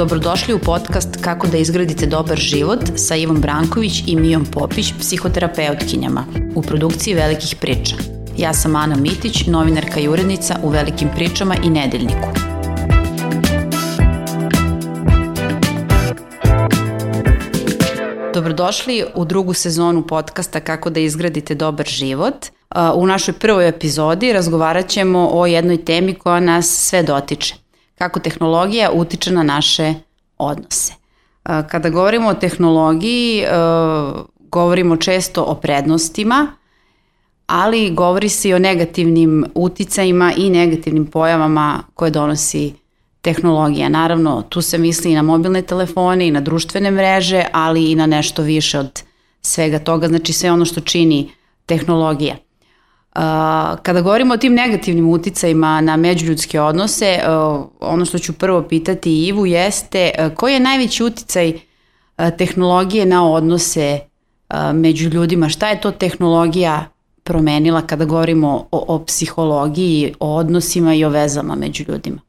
Dobrodošli 0.00 0.54
u 0.54 0.58
podcast 0.58 1.08
Kako 1.20 1.46
da 1.46 1.58
izgradite 1.58 2.06
dobar 2.06 2.38
život 2.38 2.78
sa 2.96 3.16
Ivom 3.16 3.40
Branković 3.40 4.02
i 4.06 4.16
Mijom 4.16 4.44
Popić, 4.44 4.92
psihoterapeutkinjama, 5.00 6.24
u 6.54 6.62
produkciji 6.62 7.14
Velikih 7.14 7.56
priča. 7.60 7.96
Ja 8.36 8.54
sam 8.54 8.76
Ana 8.76 8.96
Mitić, 8.96 9.46
novinarka 9.46 10.00
i 10.00 10.08
urednica 10.08 10.56
u 10.62 10.68
Velikim 10.68 11.08
pričama 11.16 11.56
i 11.64 11.70
Nedeljniku. 11.70 12.28
Dobrodošli 18.34 19.04
u 19.14 19.24
drugu 19.24 19.54
sezonu 19.54 20.06
podcasta 20.06 20.60
Kako 20.60 20.90
da 20.90 21.00
izgradite 21.00 21.54
dobar 21.54 21.86
život. 21.86 22.46
U 22.94 23.06
našoj 23.06 23.34
prvoj 23.34 23.68
epizodi 23.68 24.32
razgovarat 24.32 24.88
ćemo 24.88 25.30
o 25.32 25.46
jednoj 25.46 25.84
temi 25.84 26.14
koja 26.14 26.40
nas 26.40 26.66
sve 26.66 27.02
dotiče– 27.02 27.54
kako 28.00 28.20
tehnologija 28.20 28.90
utiče 28.92 29.32
na 29.32 29.42
naše 29.42 29.94
odnose. 30.38 30.92
Kada 31.42 31.90
govorimo 31.90 32.28
o 32.28 32.34
tehnologiji, 32.34 33.44
govorimo 34.38 34.96
često 34.96 35.42
o 35.42 35.54
prednostima, 35.54 36.46
ali 37.46 37.90
govori 37.90 38.28
se 38.28 38.48
i 38.48 38.54
o 38.54 38.58
negativnim 38.58 39.44
uticajima 39.54 40.32
i 40.36 40.50
negativnim 40.50 41.06
pojavama 41.06 41.82
koje 41.94 42.10
donosi 42.10 42.74
tehnologija. 43.20 43.88
Naravno, 43.88 44.42
tu 44.48 44.62
se 44.62 44.78
misli 44.78 45.12
i 45.12 45.14
na 45.14 45.22
mobilne 45.22 45.62
telefone 45.62 46.28
i 46.28 46.30
na 46.30 46.40
društvene 46.40 46.90
mreže, 46.90 47.44
ali 47.52 47.90
i 47.90 47.94
na 47.94 48.06
nešto 48.06 48.42
više 48.42 48.78
od 48.78 49.02
svega 49.42 49.78
toga, 49.78 50.08
znači 50.08 50.32
sve 50.32 50.52
ono 50.52 50.64
što 50.64 50.80
čini 50.80 51.30
tehnologija. 51.66 52.36
Kada 53.82 54.00
govorimo 54.00 54.34
o 54.34 54.36
tim 54.36 54.54
negativnim 54.54 55.08
uticajima 55.08 55.80
na 55.80 55.96
međuljudske 55.96 56.60
odnose, 56.60 57.20
ono 57.80 58.04
što 58.04 58.18
ću 58.18 58.32
prvo 58.32 58.62
pitati 58.62 59.26
Ivu 59.26 59.46
jeste 59.46 60.10
koji 60.36 60.54
je 60.54 60.60
najveći 60.60 61.04
uticaj 61.04 61.52
tehnologije 62.38 63.06
na 63.06 63.30
odnose 63.30 64.00
među 64.74 65.08
ljudima? 65.08 65.48
Šta 65.48 65.68
je 65.68 65.80
to 65.80 65.90
tehnologija 65.90 66.86
promenila 67.22 67.82
kada 67.82 68.04
govorimo 68.04 68.68
o, 68.72 68.84
o 68.88 69.04
psihologiji, 69.04 70.14
o 70.20 70.36
odnosima 70.36 70.94
i 70.94 71.04
o 71.04 71.08
vezama 71.08 71.54
među 71.54 71.84
ljudima? 71.88 72.20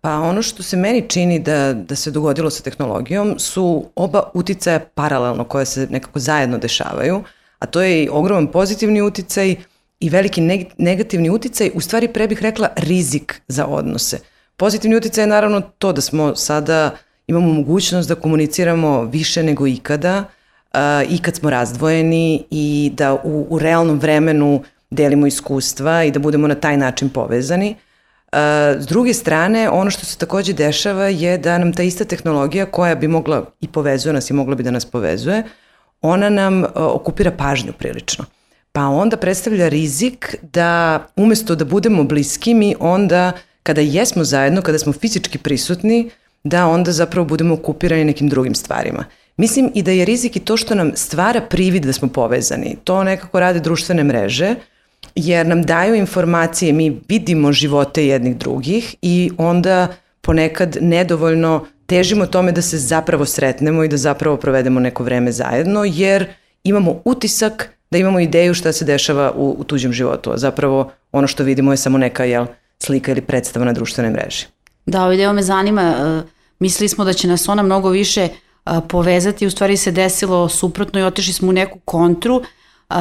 Pa 0.00 0.18
ono 0.18 0.42
što 0.42 0.62
se 0.62 0.76
meni 0.76 1.08
čini 1.08 1.38
da, 1.38 1.72
da 1.72 1.96
se 1.96 2.10
dogodilo 2.10 2.50
sa 2.50 2.62
tehnologijom 2.62 3.38
su 3.38 3.84
oba 3.96 4.22
uticaja 4.34 4.80
paralelno 4.94 5.44
koje 5.44 5.66
se 5.66 5.86
nekako 5.90 6.18
zajedno 6.18 6.58
dešavaju. 6.58 7.16
Uh, 7.16 7.22
a 7.62 7.66
to 7.66 7.82
je 7.82 8.04
i 8.04 8.08
ogroman 8.08 8.46
pozitivni 8.46 9.02
uticaj 9.02 9.54
i 10.00 10.10
veliki 10.10 10.40
negativni 10.78 11.30
uticaj, 11.30 11.70
u 11.74 11.80
stvari 11.80 12.08
pre 12.08 12.26
bih 12.28 12.42
rekla 12.42 12.68
rizik 12.76 13.42
za 13.48 13.66
odnose. 13.66 14.18
Pozitivni 14.56 14.96
uticaj 14.96 15.22
je 15.22 15.28
naravno 15.28 15.60
to 15.60 15.92
da 15.92 16.00
smo 16.00 16.34
sada 16.34 16.90
imamo 17.26 17.52
mogućnost 17.52 18.08
da 18.08 18.14
komuniciramo 18.14 19.02
više 19.04 19.42
nego 19.42 19.66
ikada 19.66 20.24
uh, 20.24 20.80
i 21.10 21.18
kad 21.22 21.36
smo 21.36 21.50
razdvojeni 21.50 22.44
i 22.50 22.92
da 22.96 23.14
u, 23.14 23.46
u 23.50 23.58
realnom 23.58 23.98
vremenu 23.98 24.62
delimo 24.90 25.26
iskustva 25.26 26.04
i 26.04 26.10
da 26.10 26.18
budemo 26.18 26.48
na 26.48 26.54
taj 26.54 26.76
način 26.76 27.08
povezani. 27.08 27.70
Uh, 27.70 28.38
s 28.78 28.86
druge 28.86 29.14
strane, 29.14 29.70
ono 29.70 29.90
što 29.90 30.06
se 30.06 30.18
takođe 30.18 30.52
dešava 30.52 31.04
je 31.04 31.38
da 31.38 31.58
nam 31.58 31.72
ta 31.72 31.82
ista 31.82 32.04
tehnologija 32.04 32.66
koja 32.66 32.94
bi 32.94 33.08
mogla 33.08 33.44
i 33.60 33.68
povezuje 33.68 34.12
nas 34.12 34.30
i 34.30 34.32
mogla 34.32 34.54
bi 34.54 34.62
da 34.62 34.70
nas 34.70 34.84
povezuje, 34.84 35.38
uh, 35.38 35.50
ona 36.02 36.30
nam 36.30 36.62
uh, 36.62 36.70
okupira 36.74 37.30
pažnju 37.30 37.72
prilično. 37.72 38.24
Pa 38.72 38.86
onda 38.86 39.16
predstavlja 39.16 39.68
rizik 39.68 40.36
da 40.42 41.00
umesto 41.16 41.54
da 41.54 41.64
budemo 41.64 42.04
bliski 42.04 42.54
mi 42.54 42.74
onda 42.80 43.32
kada 43.62 43.80
jesmo 43.80 44.24
zajedno, 44.24 44.62
kada 44.62 44.78
smo 44.78 44.92
fizički 44.92 45.38
prisutni, 45.38 46.10
da 46.44 46.66
onda 46.66 46.92
zapravo 46.92 47.26
budemo 47.26 47.54
okupirani 47.54 48.04
nekim 48.04 48.28
drugim 48.28 48.54
stvarima. 48.54 49.04
Mislim 49.36 49.70
i 49.74 49.82
da 49.82 49.90
je 49.90 50.04
rizik 50.04 50.36
i 50.36 50.40
to 50.40 50.56
što 50.56 50.74
nam 50.74 50.92
stvara 50.94 51.40
privid 51.40 51.84
da 51.84 51.92
smo 51.92 52.08
povezani. 52.08 52.76
To 52.84 53.04
nekako 53.04 53.40
rade 53.40 53.60
društvene 53.60 54.04
mreže, 54.04 54.54
jer 55.14 55.46
nam 55.46 55.62
daju 55.62 55.94
informacije, 55.94 56.72
mi 56.72 57.00
vidimo 57.08 57.52
živote 57.52 58.06
jednih 58.06 58.36
drugih 58.36 58.94
i 59.02 59.30
onda 59.38 59.88
ponekad 60.20 60.76
nedovoljno 60.80 61.66
težimo 61.92 62.26
tome 62.26 62.52
da 62.52 62.62
se 62.62 62.78
zapravo 62.78 63.24
sretnemo 63.26 63.84
i 63.84 63.88
da 63.88 63.96
zapravo 63.96 64.36
provedemo 64.36 64.80
neko 64.80 65.04
vreme 65.04 65.32
zajedno, 65.32 65.84
jer 65.84 66.26
imamo 66.64 67.02
utisak 67.04 67.70
da 67.90 67.98
imamo 67.98 68.20
ideju 68.20 68.54
šta 68.54 68.72
se 68.72 68.84
dešava 68.84 69.32
u, 69.36 69.56
u 69.58 69.64
tuđem 69.64 69.92
životu, 69.92 70.32
a 70.32 70.38
zapravo 70.38 70.90
ono 71.12 71.26
što 71.26 71.44
vidimo 71.44 71.72
je 71.72 71.76
samo 71.76 71.98
neka 71.98 72.24
jel, 72.24 72.46
slika 72.78 73.12
ili 73.12 73.20
predstava 73.20 73.64
na 73.64 73.72
društvenoj 73.72 74.12
mreži. 74.12 74.46
Da, 74.86 75.02
ovaj 75.02 75.16
deo 75.16 75.32
me 75.32 75.42
zanima, 75.42 75.82
e, 75.82 76.22
mislili 76.58 76.88
smo 76.88 77.04
da 77.04 77.12
će 77.12 77.28
nas 77.28 77.48
ona 77.48 77.62
mnogo 77.62 77.88
više 77.88 78.22
e, 78.22 78.30
povezati, 78.88 79.46
u 79.46 79.50
stvari 79.50 79.76
se 79.76 79.90
desilo 79.90 80.48
suprotno 80.48 81.00
i 81.00 81.04
otišli 81.04 81.32
smo 81.32 81.48
u 81.48 81.52
neku 81.52 81.78
kontru. 81.84 82.40
E, 82.40 82.94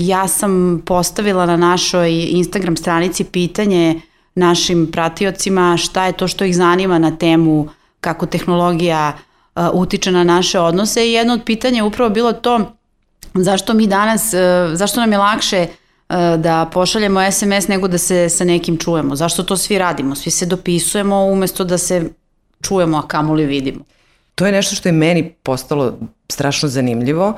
ja 0.00 0.28
sam 0.28 0.82
postavila 0.86 1.46
na 1.46 1.56
našoj 1.56 2.26
Instagram 2.30 2.76
stranici 2.76 3.24
pitanje 3.24 4.00
našim 4.34 4.90
pratiocima 4.92 5.76
šta 5.76 6.06
je 6.06 6.12
to 6.12 6.28
što 6.28 6.44
ih 6.44 6.56
zanima 6.56 6.98
na 6.98 7.16
temu 7.16 7.68
kako 8.00 8.26
tehnologija 8.26 9.12
uh, 9.54 9.62
utiče 9.72 10.12
na 10.12 10.24
naše 10.24 10.60
odnose 10.60 11.06
i 11.06 11.12
jedno 11.12 11.34
od 11.34 11.44
pitanja 11.44 11.76
je 11.76 11.82
upravo 11.82 12.10
bilo 12.10 12.32
to 12.32 12.72
zašto 13.34 13.74
mi 13.74 13.86
danas, 13.86 14.34
uh, 14.34 14.40
zašto 14.76 15.00
nam 15.00 15.12
je 15.12 15.18
lakše 15.18 15.66
uh, 16.08 16.16
da 16.36 16.70
pošaljemo 16.72 17.30
SMS 17.30 17.68
nego 17.68 17.88
da 17.88 17.98
se 17.98 18.28
sa 18.28 18.44
nekim 18.44 18.78
čujemo. 18.78 19.16
Zašto 19.16 19.42
to 19.42 19.56
svi 19.56 19.78
radimo? 19.78 20.14
Svi 20.14 20.30
se 20.30 20.46
dopisujemo 20.46 21.24
umesto 21.24 21.64
da 21.64 21.78
se 21.78 22.10
čujemo, 22.62 22.98
a 22.98 23.08
kamoli 23.08 23.44
vidimo. 23.44 23.84
To 24.34 24.46
je 24.46 24.52
nešto 24.52 24.76
što 24.76 24.88
je 24.88 24.92
meni 24.92 25.34
postalo 25.42 25.98
strašno 26.28 26.68
zanimljivo 26.68 27.34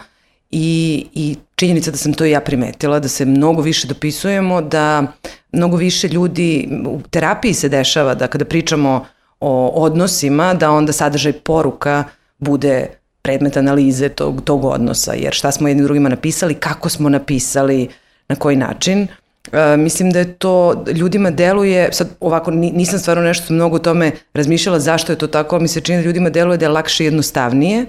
i, 0.50 1.06
i 1.14 1.36
činjenica 1.54 1.90
da 1.90 1.96
sam 1.96 2.12
to 2.12 2.24
i 2.24 2.30
ja 2.30 2.40
primetila, 2.40 3.00
da 3.00 3.08
se 3.08 3.24
mnogo 3.24 3.62
više 3.62 3.88
dopisujemo, 3.88 4.62
da 4.62 5.06
mnogo 5.52 5.76
više 5.76 6.08
ljudi, 6.08 6.68
u 6.86 7.00
terapiji 7.10 7.54
se 7.54 7.68
dešava 7.68 8.14
da 8.14 8.26
kada 8.26 8.44
pričamo 8.44 9.06
o 9.40 9.68
odnosima, 9.68 10.54
da 10.54 10.70
onda 10.70 10.92
sadržaj 10.92 11.32
poruka 11.32 12.04
bude 12.38 12.86
predmet 13.22 13.56
analize 13.56 14.08
tog, 14.08 14.40
tog 14.44 14.64
odnosa, 14.64 15.12
jer 15.14 15.32
šta 15.32 15.52
smo 15.52 15.68
jednim 15.68 15.86
drugima 15.86 16.08
napisali, 16.08 16.54
kako 16.54 16.88
smo 16.88 17.08
napisali, 17.08 17.88
na 18.28 18.36
koji 18.36 18.56
način. 18.56 19.06
E, 19.52 19.76
mislim 19.76 20.10
da 20.10 20.18
je 20.18 20.34
to 20.34 20.84
ljudima 20.94 21.30
deluje, 21.30 21.88
sad 21.92 22.08
ovako 22.20 22.50
nisam 22.50 22.98
stvarno 22.98 23.22
nešto 23.22 23.52
mnogo 23.52 23.76
o 23.76 23.78
tome 23.78 24.12
razmišljala 24.34 24.80
zašto 24.80 25.12
je 25.12 25.18
to 25.18 25.26
tako, 25.26 25.56
ali 25.56 25.62
mi 25.62 25.68
se 25.68 25.80
čini 25.80 25.98
da 25.98 26.06
ljudima 26.06 26.30
deluje 26.30 26.58
da 26.58 26.64
je 26.64 26.68
lakše 26.68 27.04
i 27.04 27.06
jednostavnije, 27.06 27.86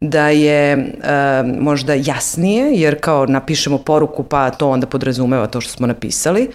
da 0.00 0.28
je 0.28 0.72
e, 0.72 0.78
možda 1.58 1.94
jasnije, 1.94 2.72
jer 2.72 3.00
kao 3.00 3.26
napišemo 3.26 3.78
poruku 3.78 4.22
pa 4.22 4.50
to 4.50 4.70
onda 4.70 4.86
podrazumeva 4.86 5.46
to 5.46 5.60
što 5.60 5.72
smo 5.72 5.86
napisali, 5.86 6.48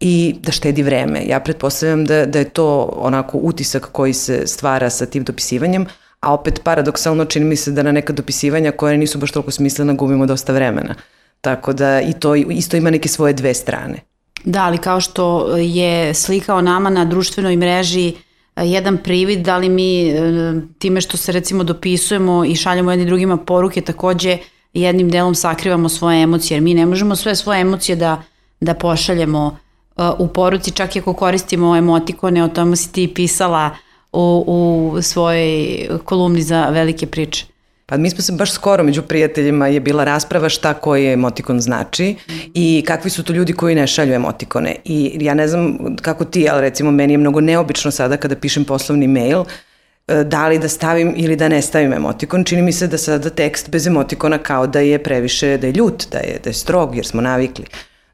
i 0.00 0.34
da 0.42 0.52
štedi 0.52 0.82
vreme. 0.82 1.24
Ja 1.26 1.40
pretpostavljam 1.40 2.04
da, 2.04 2.26
da 2.26 2.38
je 2.38 2.48
to 2.48 2.92
onako 2.96 3.38
utisak 3.38 3.88
koji 3.92 4.12
se 4.12 4.46
stvara 4.46 4.90
sa 4.90 5.06
tim 5.06 5.24
dopisivanjem, 5.24 5.86
a 6.20 6.34
opet 6.34 6.60
paradoksalno 6.64 7.24
čini 7.24 7.44
mi 7.44 7.56
se 7.56 7.70
da 7.70 7.82
na 7.82 7.92
neka 7.92 8.12
dopisivanja 8.12 8.72
koje 8.72 8.98
nisu 8.98 9.18
baš 9.18 9.32
toliko 9.32 9.50
smislena 9.50 9.92
gubimo 9.92 10.26
dosta 10.26 10.52
vremena. 10.52 10.94
Tako 11.40 11.72
da 11.72 12.00
i 12.00 12.12
to 12.12 12.34
isto 12.34 12.76
ima 12.76 12.90
neke 12.90 13.08
svoje 13.08 13.32
dve 13.32 13.54
strane. 13.54 14.00
Da, 14.44 14.64
ali 14.64 14.78
kao 14.78 15.00
što 15.00 15.56
je 15.56 16.14
slika 16.14 16.54
o 16.54 16.62
nama 16.62 16.90
na 16.90 17.04
društvenoj 17.04 17.56
mreži 17.56 18.08
e, 18.56 18.66
jedan 18.66 18.98
privid, 18.98 19.38
da 19.38 19.56
li 19.56 19.68
mi 19.68 20.08
e, 20.08 20.16
time 20.78 21.00
što 21.00 21.16
se 21.16 21.32
recimo 21.32 21.64
dopisujemo 21.64 22.44
i 22.44 22.56
šaljamo 22.56 22.90
jedni 22.90 23.06
drugima 23.06 23.36
poruke 23.36 23.80
takođe 23.80 24.38
jednim 24.74 25.10
delom 25.10 25.34
sakrivamo 25.34 25.88
svoje 25.88 26.22
emocije, 26.22 26.56
jer 26.56 26.62
mi 26.62 26.74
ne 26.74 26.86
možemo 26.86 27.16
sve 27.16 27.36
svoje 27.36 27.60
emocije 27.60 27.96
da, 27.96 28.22
da 28.60 28.74
pošaljemo 28.74 29.46
uh, 29.46 29.69
u 30.18 30.28
poruci, 30.28 30.70
čak 30.70 30.96
i 30.96 30.98
ako 30.98 31.12
koristimo 31.12 31.76
emotikone, 31.76 32.44
o 32.44 32.48
tome 32.48 32.76
si 32.76 32.92
ti 32.92 33.12
pisala 33.14 33.70
u, 34.12 34.44
u 34.96 35.02
svojoj 35.02 35.88
kolumni 36.04 36.42
za 36.42 36.68
velike 36.68 37.06
priče. 37.06 37.46
Pa 37.90 37.96
mi 37.96 38.10
smo 38.10 38.22
se 38.22 38.32
baš 38.32 38.52
skoro 38.52 38.82
među 38.84 39.02
prijateljima 39.02 39.66
je 39.68 39.80
bila 39.80 40.04
rasprava 40.04 40.48
šta 40.48 40.74
koji 40.74 41.12
emotikon 41.12 41.60
znači 41.60 42.16
i 42.54 42.84
kakvi 42.86 43.10
su 43.10 43.22
to 43.22 43.32
ljudi 43.32 43.52
koji 43.52 43.74
ne 43.74 43.86
šalju 43.86 44.12
emotikone. 44.12 44.76
I 44.84 45.18
ja 45.20 45.34
ne 45.34 45.48
znam 45.48 45.78
kako 46.02 46.24
ti, 46.24 46.48
ali 46.50 46.60
recimo 46.60 46.90
meni 46.90 47.12
je 47.12 47.18
mnogo 47.18 47.40
neobično 47.40 47.90
sada 47.90 48.16
kada 48.16 48.36
pišem 48.36 48.64
poslovni 48.64 49.08
mail, 49.08 49.44
e, 50.08 50.24
da 50.24 50.48
li 50.48 50.58
da 50.58 50.68
stavim 50.68 51.14
ili 51.16 51.36
da 51.36 51.48
ne 51.48 51.62
stavim 51.62 51.92
emotikon. 51.92 52.44
Čini 52.44 52.62
mi 52.62 52.72
se 52.72 52.86
da 52.86 52.98
sada 52.98 53.30
tekst 53.30 53.70
bez 53.70 53.86
emotikona 53.86 54.38
kao 54.38 54.66
da 54.66 54.80
je 54.80 55.02
previše, 55.02 55.56
da 55.56 55.66
je 55.66 55.72
ljut, 55.72 56.06
da 56.12 56.18
je, 56.18 56.38
da 56.44 56.50
je 56.50 56.54
strog 56.54 56.96
jer 56.96 57.06
smo 57.06 57.20
navikli. 57.20 57.64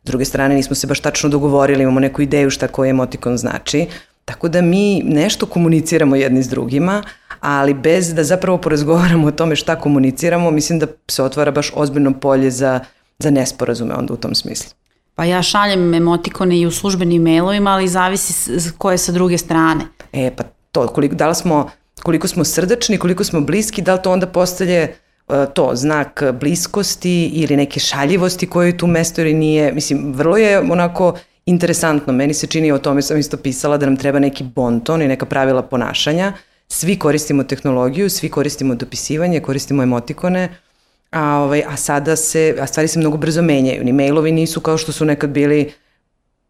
S 0.07 0.09
druge 0.09 0.25
strane 0.25 0.55
nismo 0.55 0.75
se 0.75 0.87
baš 0.87 1.01
tačno 1.01 1.29
dogovorili, 1.29 1.83
imamo 1.83 2.01
neku 2.01 2.23
ideju 2.23 2.51
šta 2.51 2.69
koji 2.69 2.91
emotikon 2.91 3.37
znači. 3.37 3.87
Tako 4.25 4.49
da 4.49 4.63
mi 4.63 5.03
nešto 5.05 5.47
komuniciramo 5.47 6.17
jedni 6.17 6.43
s 6.43 6.49
drugima, 6.49 7.03
ali 7.41 7.75
bez 7.75 8.15
da 8.15 8.25
zapravo 8.25 8.59
porazgovaramo 8.59 9.27
o 9.27 9.31
tome 9.31 9.57
šta 9.57 9.77
komuniciramo, 9.77 10.51
mislim 10.51 10.79
da 10.79 10.87
se 11.11 11.23
otvara 11.23 11.51
baš 11.51 11.73
ozbiljno 11.75 12.13
polje 12.21 12.51
za, 12.51 12.81
za 13.19 13.31
nesporazume 13.31 13.95
onda 13.95 14.15
u 14.15 14.17
tom 14.17 14.35
smislu. 14.35 14.71
Pa 15.15 15.25
ja 15.25 15.43
šaljem 15.43 15.95
emotikone 15.95 16.59
i 16.59 16.67
u 16.67 16.71
službenim 16.71 17.23
mailovima, 17.23 17.71
ali 17.71 17.89
zavisi 17.89 18.33
koje 18.79 18.99
sa 18.99 19.13
druge 19.13 19.39
strane. 19.39 19.85
E, 20.13 20.31
pa 20.37 20.45
to, 20.73 20.87
koliko, 20.87 21.15
da 21.15 21.29
li 21.29 21.35
smo, 21.35 21.71
koliko 22.03 22.29
smo 22.29 22.45
srdačni, 22.45 22.99
koliko 22.99 23.25
smo 23.25 23.41
bliski, 23.41 23.83
da 23.83 23.95
li 23.95 24.03
to 24.03 24.13
onda 24.13 24.27
postaje 24.27 24.97
to, 25.55 25.71
znak 25.75 26.23
bliskosti 26.41 27.27
ili 27.27 27.57
neke 27.57 27.81
šaljivosti 27.81 28.47
koje 28.47 28.79
tu 28.79 28.87
mesto 28.87 29.21
ili 29.21 29.35
nije, 29.35 29.73
mislim, 29.73 30.13
vrlo 30.13 30.37
je 30.37 30.59
onako 30.59 31.15
interesantno, 31.47 32.13
meni 32.13 32.35
se 32.35 32.47
čini, 32.47 32.73
o 32.73 32.79
tome 32.79 33.03
sam 33.03 33.19
isto 33.19 33.37
pisala, 33.37 33.77
da 33.77 33.87
nam 33.87 33.97
treba 33.97 34.19
neki 34.19 34.45
bonton 34.45 35.03
i 35.03 35.09
neka 35.09 35.27
pravila 35.27 35.63
ponašanja, 35.63 36.33
svi 36.69 36.99
koristimo 36.99 37.45
tehnologiju, 37.45 38.11
svi 38.11 38.29
koristimo 38.29 38.75
dopisivanje, 38.75 39.41
koristimo 39.41 39.83
emotikone, 39.83 40.57
a, 41.11 41.39
ovaj, 41.39 41.63
a 41.69 41.77
sada 41.77 42.17
se, 42.17 42.57
a 42.61 42.67
stvari 42.67 42.89
se 42.89 42.99
mnogo 42.99 43.17
brzo 43.17 43.43
menjaju, 43.43 43.85
ni 43.85 43.93
mailovi 43.93 44.33
nisu 44.33 44.61
kao 44.61 44.79
što 44.79 44.93
su 44.93 45.05
nekad 45.05 45.31
bili 45.31 45.73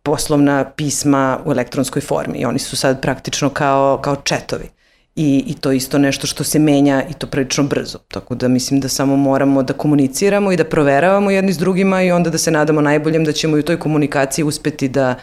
poslovna 0.02 0.64
pisma 0.76 1.40
u 1.44 1.52
elektronskoj 1.52 2.02
formi. 2.02 2.44
Oni 2.44 2.58
su 2.58 2.76
sad 2.76 3.02
praktično 3.02 3.50
kao, 3.50 4.00
kao 4.02 4.16
četovi. 4.16 4.68
I, 5.16 5.44
I 5.46 5.54
to 5.54 5.72
isto 5.72 5.98
nešto 5.98 6.26
što 6.26 6.44
se 6.44 6.58
menja 6.58 7.02
i 7.10 7.14
to 7.14 7.26
prilično 7.26 7.64
brzo. 7.64 7.98
Tako 7.98 8.34
da 8.34 8.48
mislim 8.48 8.80
da 8.80 8.88
samo 8.88 9.16
moramo 9.16 9.62
da 9.62 9.72
komuniciramo 9.72 10.52
i 10.52 10.56
da 10.56 10.64
proveravamo 10.64 11.30
jedni 11.30 11.52
s 11.52 11.58
drugima 11.58 12.02
i 12.02 12.10
onda 12.10 12.30
da 12.30 12.38
se 12.38 12.50
nadamo 12.50 12.80
najboljem 12.80 13.24
da 13.24 13.32
ćemo 13.32 13.56
i 13.56 13.60
u 13.60 13.62
toj 13.62 13.78
komunikaciji 13.78 14.44
uspeti 14.44 14.88
da, 14.88 15.14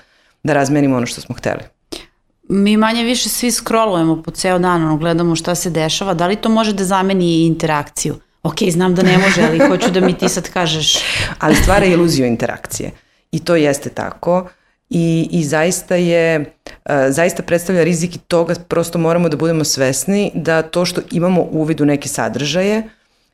da 0.44 0.54
razmenimo 0.54 0.98
ono 0.98 1.06
što 1.06 1.22
smo 1.22 1.36
hteli. 1.36 1.62
Mi 2.50 2.78
manje 2.78 3.04
više 3.04 3.30
svi 3.30 3.51
scrollujemo 3.51 4.24
po 4.24 4.31
ceo 4.31 4.60
dan, 4.60 4.84
ono, 4.84 4.98
gledamo 4.98 5.36
šta 5.36 5.56
se 5.56 5.69
dešava. 5.69 6.13
Da 6.13 6.28
li 6.28 6.36
to 6.36 6.50
može 6.50 6.74
da 6.74 6.84
zameni 6.84 7.46
interakciju? 7.46 8.16
Ok, 8.44 8.57
znam 8.69 8.96
da 8.96 9.01
ne 9.01 9.18
može, 9.18 9.44
ali 9.44 9.60
hoću 9.69 9.92
da 9.92 10.00
mi 10.00 10.18
ti 10.18 10.30
sad 10.30 10.50
kažeš. 10.50 10.98
ali 11.39 11.56
stvara 11.56 11.86
iluziju 11.86 12.25
interakcije. 12.25 12.92
I 13.31 13.39
to 13.39 13.56
jeste 13.56 13.89
tako. 13.89 14.39
Uh, 14.39 14.62
i, 14.89 15.30
i 15.31 15.44
zaista 15.44 15.95
je, 15.95 16.35
e, 16.85 17.07
zaista 17.09 17.44
predstavlja 17.44 17.83
rizik 17.83 18.15
i 18.15 18.19
toga 18.19 18.56
prosto 18.68 18.97
moramo 18.97 19.30
da 19.30 19.38
budemo 19.38 19.63
svesni 19.63 20.31
da 20.35 20.62
to 20.62 20.85
što 20.85 21.01
imamo 21.12 21.47
uvid 21.51 21.81
u 21.81 21.85
neke 21.85 22.09
sadržaje 22.09 22.83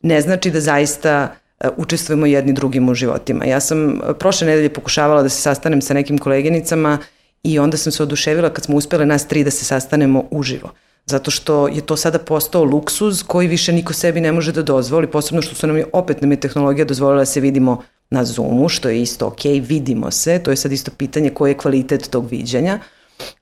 ne 0.02 0.22
znači 0.22 0.52
da 0.52 0.62
zaista 0.62 1.36
e, 1.60 1.68
učestvujemo 1.78 2.26
jedni 2.26 2.54
drugim 2.54 2.90
u 2.90 2.94
životima. 2.94 3.46
Ja 3.46 3.60
sam 3.60 3.90
e, 3.90 4.14
prošle 4.20 4.48
nedelje 4.48 4.74
pokušavala 4.74 5.24
da 5.24 5.30
se 5.30 5.42
sastanem 5.42 5.82
sa 5.82 5.94
nekim 5.94 6.18
koleginicama 6.18 6.98
i 7.44 7.60
onda 7.60 7.78
sam 7.78 7.92
se 7.92 8.04
oduševila 8.04 8.50
kad 8.50 8.64
smo 8.64 8.76
uspele 8.76 9.06
nas 9.06 9.28
tri 9.28 9.44
da 9.44 9.52
se 9.52 9.66
sastanemo 9.66 10.28
uživo. 10.32 10.70
Zato 11.10 11.32
što 11.32 11.68
je 11.68 11.82
to 11.82 11.96
sada 11.98 12.20
postao 12.20 12.64
luksuz 12.64 13.24
koji 13.24 13.48
više 13.48 13.74
niko 13.74 13.94
sebi 13.94 14.22
ne 14.22 14.32
može 14.32 14.52
da 14.52 14.62
dozvoli, 14.64 15.08
posebno 15.08 15.42
što 15.42 15.56
su 15.56 15.68
nam 15.68 15.78
je, 15.78 15.86
opet 15.94 16.22
nam 16.22 16.32
je 16.32 16.40
tehnologija 16.40 16.86
dozvolila 16.86 17.22
da 17.22 17.26
se 17.26 17.40
vidimo 17.40 17.82
na 18.10 18.26
Zoomu, 18.26 18.70
što 18.70 18.90
je 18.90 19.02
isto 19.02 19.28
ok, 19.28 19.44
vidimo 19.62 20.12
se, 20.12 20.40
to 20.44 20.52
je 20.52 20.56
sad 20.56 20.72
isto 20.72 20.92
pitanje 20.98 21.30
koji 21.30 21.52
je 21.52 21.58
kvalitet 21.58 22.10
tog 22.10 22.28
viđanja, 22.30 22.80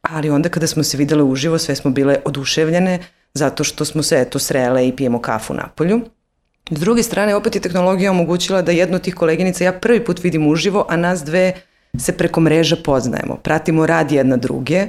ali 0.01 0.29
onda 0.29 0.49
kada 0.49 0.67
smo 0.67 0.83
se 0.83 0.97
videle 0.97 1.23
uživo, 1.23 1.57
sve 1.57 1.75
smo 1.75 1.91
bile 1.91 2.15
oduševljene 2.25 2.99
zato 3.33 3.63
što 3.63 3.85
smo 3.85 4.03
se 4.03 4.21
eto 4.21 4.39
srele 4.39 4.87
i 4.87 4.95
pijemo 4.95 5.21
kafu 5.21 5.53
na 5.53 5.67
polju. 5.75 6.01
S 6.71 6.79
druge 6.79 7.03
strane, 7.03 7.35
opet 7.35 7.55
je 7.55 7.61
tehnologija 7.61 8.11
omogućila 8.11 8.61
da 8.61 8.71
jedno 8.71 8.95
od 8.95 9.01
tih 9.01 9.15
koleginica 9.15 9.63
ja 9.63 9.73
prvi 9.73 10.05
put 10.05 10.23
vidim 10.23 10.47
uživo, 10.47 10.85
a 10.89 10.97
nas 10.97 11.23
dve 11.23 11.53
se 11.99 12.17
preko 12.17 12.41
mreža 12.41 12.75
poznajemo, 12.85 13.35
pratimo 13.43 13.85
rad 13.85 14.11
jedna 14.11 14.37
druge 14.37 14.87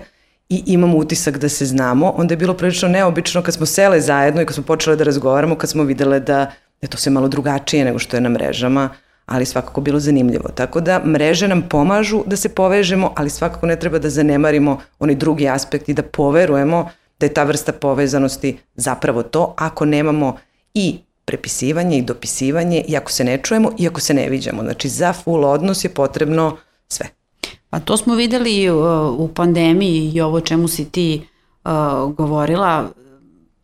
i 0.48 0.62
imamo 0.66 0.98
utisak 0.98 1.38
da 1.38 1.48
se 1.48 1.66
znamo, 1.66 2.10
onda 2.16 2.32
je 2.32 2.36
bilo 2.36 2.54
prilično 2.54 2.88
neobično 2.88 3.42
kad 3.42 3.54
smo 3.54 3.66
sele 3.66 4.00
zajedno 4.00 4.42
i 4.42 4.46
kad 4.46 4.54
smo 4.54 4.64
počele 4.64 4.96
da 4.96 5.04
razgovaramo, 5.04 5.56
kad 5.56 5.70
smo 5.70 5.82
videle 5.82 6.20
da 6.20 6.52
je 6.82 6.88
to 6.88 6.98
sve 6.98 7.12
malo 7.12 7.28
drugačije 7.28 7.84
nego 7.84 7.98
što 7.98 8.16
je 8.16 8.20
na 8.20 8.28
mrežama, 8.28 8.90
ali 9.26 9.44
svakako 9.44 9.80
bilo 9.80 10.00
zanimljivo. 10.00 10.48
Tako 10.54 10.80
da 10.80 11.04
mreže 11.04 11.48
nam 11.48 11.62
pomažu 11.68 12.22
da 12.26 12.36
se 12.36 12.48
povežemo, 12.48 13.12
ali 13.16 13.30
svakako 13.30 13.66
ne 13.66 13.76
treba 13.76 13.98
da 13.98 14.10
zanemarimo 14.10 14.80
onaj 14.98 15.14
drugi 15.14 15.48
aspekt 15.48 15.88
i 15.88 15.94
da 15.94 16.02
poverujemo 16.02 16.88
da 17.20 17.26
je 17.26 17.34
ta 17.34 17.44
vrsta 17.44 17.72
povezanosti 17.72 18.58
zapravo 18.74 19.22
to 19.22 19.54
ako 19.58 19.84
nemamo 19.84 20.36
i 20.74 20.98
prepisivanje 21.24 21.98
i 21.98 22.02
dopisivanje 22.02 22.84
i 22.88 22.96
ako 22.96 23.12
se 23.12 23.24
ne 23.24 23.38
čujemo 23.42 23.72
i 23.78 23.88
ako 23.88 24.00
se 24.00 24.14
ne 24.14 24.28
viđamo. 24.28 24.62
Znači 24.62 24.88
za 24.88 25.12
full 25.12 25.44
odnos 25.44 25.84
je 25.84 25.88
potrebno 25.88 26.56
sve. 26.88 27.06
Pa 27.70 27.80
to 27.80 27.96
smo 27.96 28.14
videli 28.14 28.70
uh, 28.70 28.76
u 29.18 29.28
pandemiji 29.34 30.12
i 30.14 30.20
ovo 30.20 30.40
čemu 30.40 30.68
si 30.68 30.84
ti 30.84 31.22
uh, 31.64 31.70
govorila, 32.14 32.88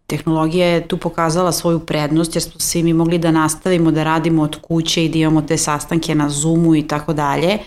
tehnologija 0.06 0.66
je 0.66 0.88
tu 0.88 0.96
pokazala 0.96 1.52
svoju 1.52 1.78
prednost 1.78 2.36
jer 2.36 2.42
smo 2.42 2.60
svi 2.60 2.82
mi 2.82 2.92
mogli 2.92 3.18
da 3.18 3.30
nastavimo 3.30 3.90
da 3.90 4.04
radimo 4.04 4.42
od 4.42 4.56
kuće 4.56 5.04
i 5.04 5.08
da 5.08 5.18
imamo 5.18 5.42
te 5.42 5.56
sastanke 5.56 6.14
na 6.14 6.30
Zoomu 6.30 6.74
i 6.74 6.88
tako 6.88 7.12
dalje. 7.12 7.58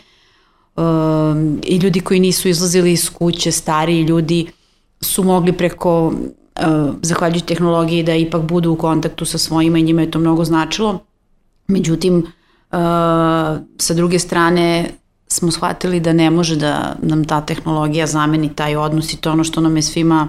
Um, 0.76 1.60
I 1.64 1.78
ljudi 1.78 2.00
koji 2.00 2.20
nisu 2.20 2.50
izlazili 2.50 2.92
iz 2.92 3.10
kuće, 3.10 3.52
stariji 3.52 4.02
ljudi 4.02 4.48
su 5.02 5.24
mogli 5.24 5.54
preko, 5.54 6.14
zahvaljujući 7.02 7.46
tehnologiji, 7.46 8.04
da 8.04 8.16
ipak 8.16 8.42
budu 8.42 8.72
u 8.72 8.76
kontaktu 8.76 9.26
sa 9.26 9.38
svojima 9.38 9.80
i 9.80 9.84
njima 9.84 10.02
je 10.02 10.12
to 10.12 10.20
mnogo 10.20 10.46
značilo. 10.46 11.00
Međutim, 11.68 12.26
sa 13.78 13.94
druge 13.96 14.20
strane 14.20 14.90
smo 15.28 15.52
shvatili 15.52 16.00
da 16.00 16.14
ne 16.14 16.30
može 16.30 16.56
da 16.56 16.96
nam 17.02 17.26
ta 17.26 17.42
tehnologija 17.42 18.08
zameni 18.08 18.56
taj 18.56 18.76
odnos 18.76 19.14
i 19.14 19.18
to 19.18 19.32
ono 19.32 19.44
što 19.44 19.62
nam 19.62 19.76
je 19.76 19.82
svima 19.82 20.28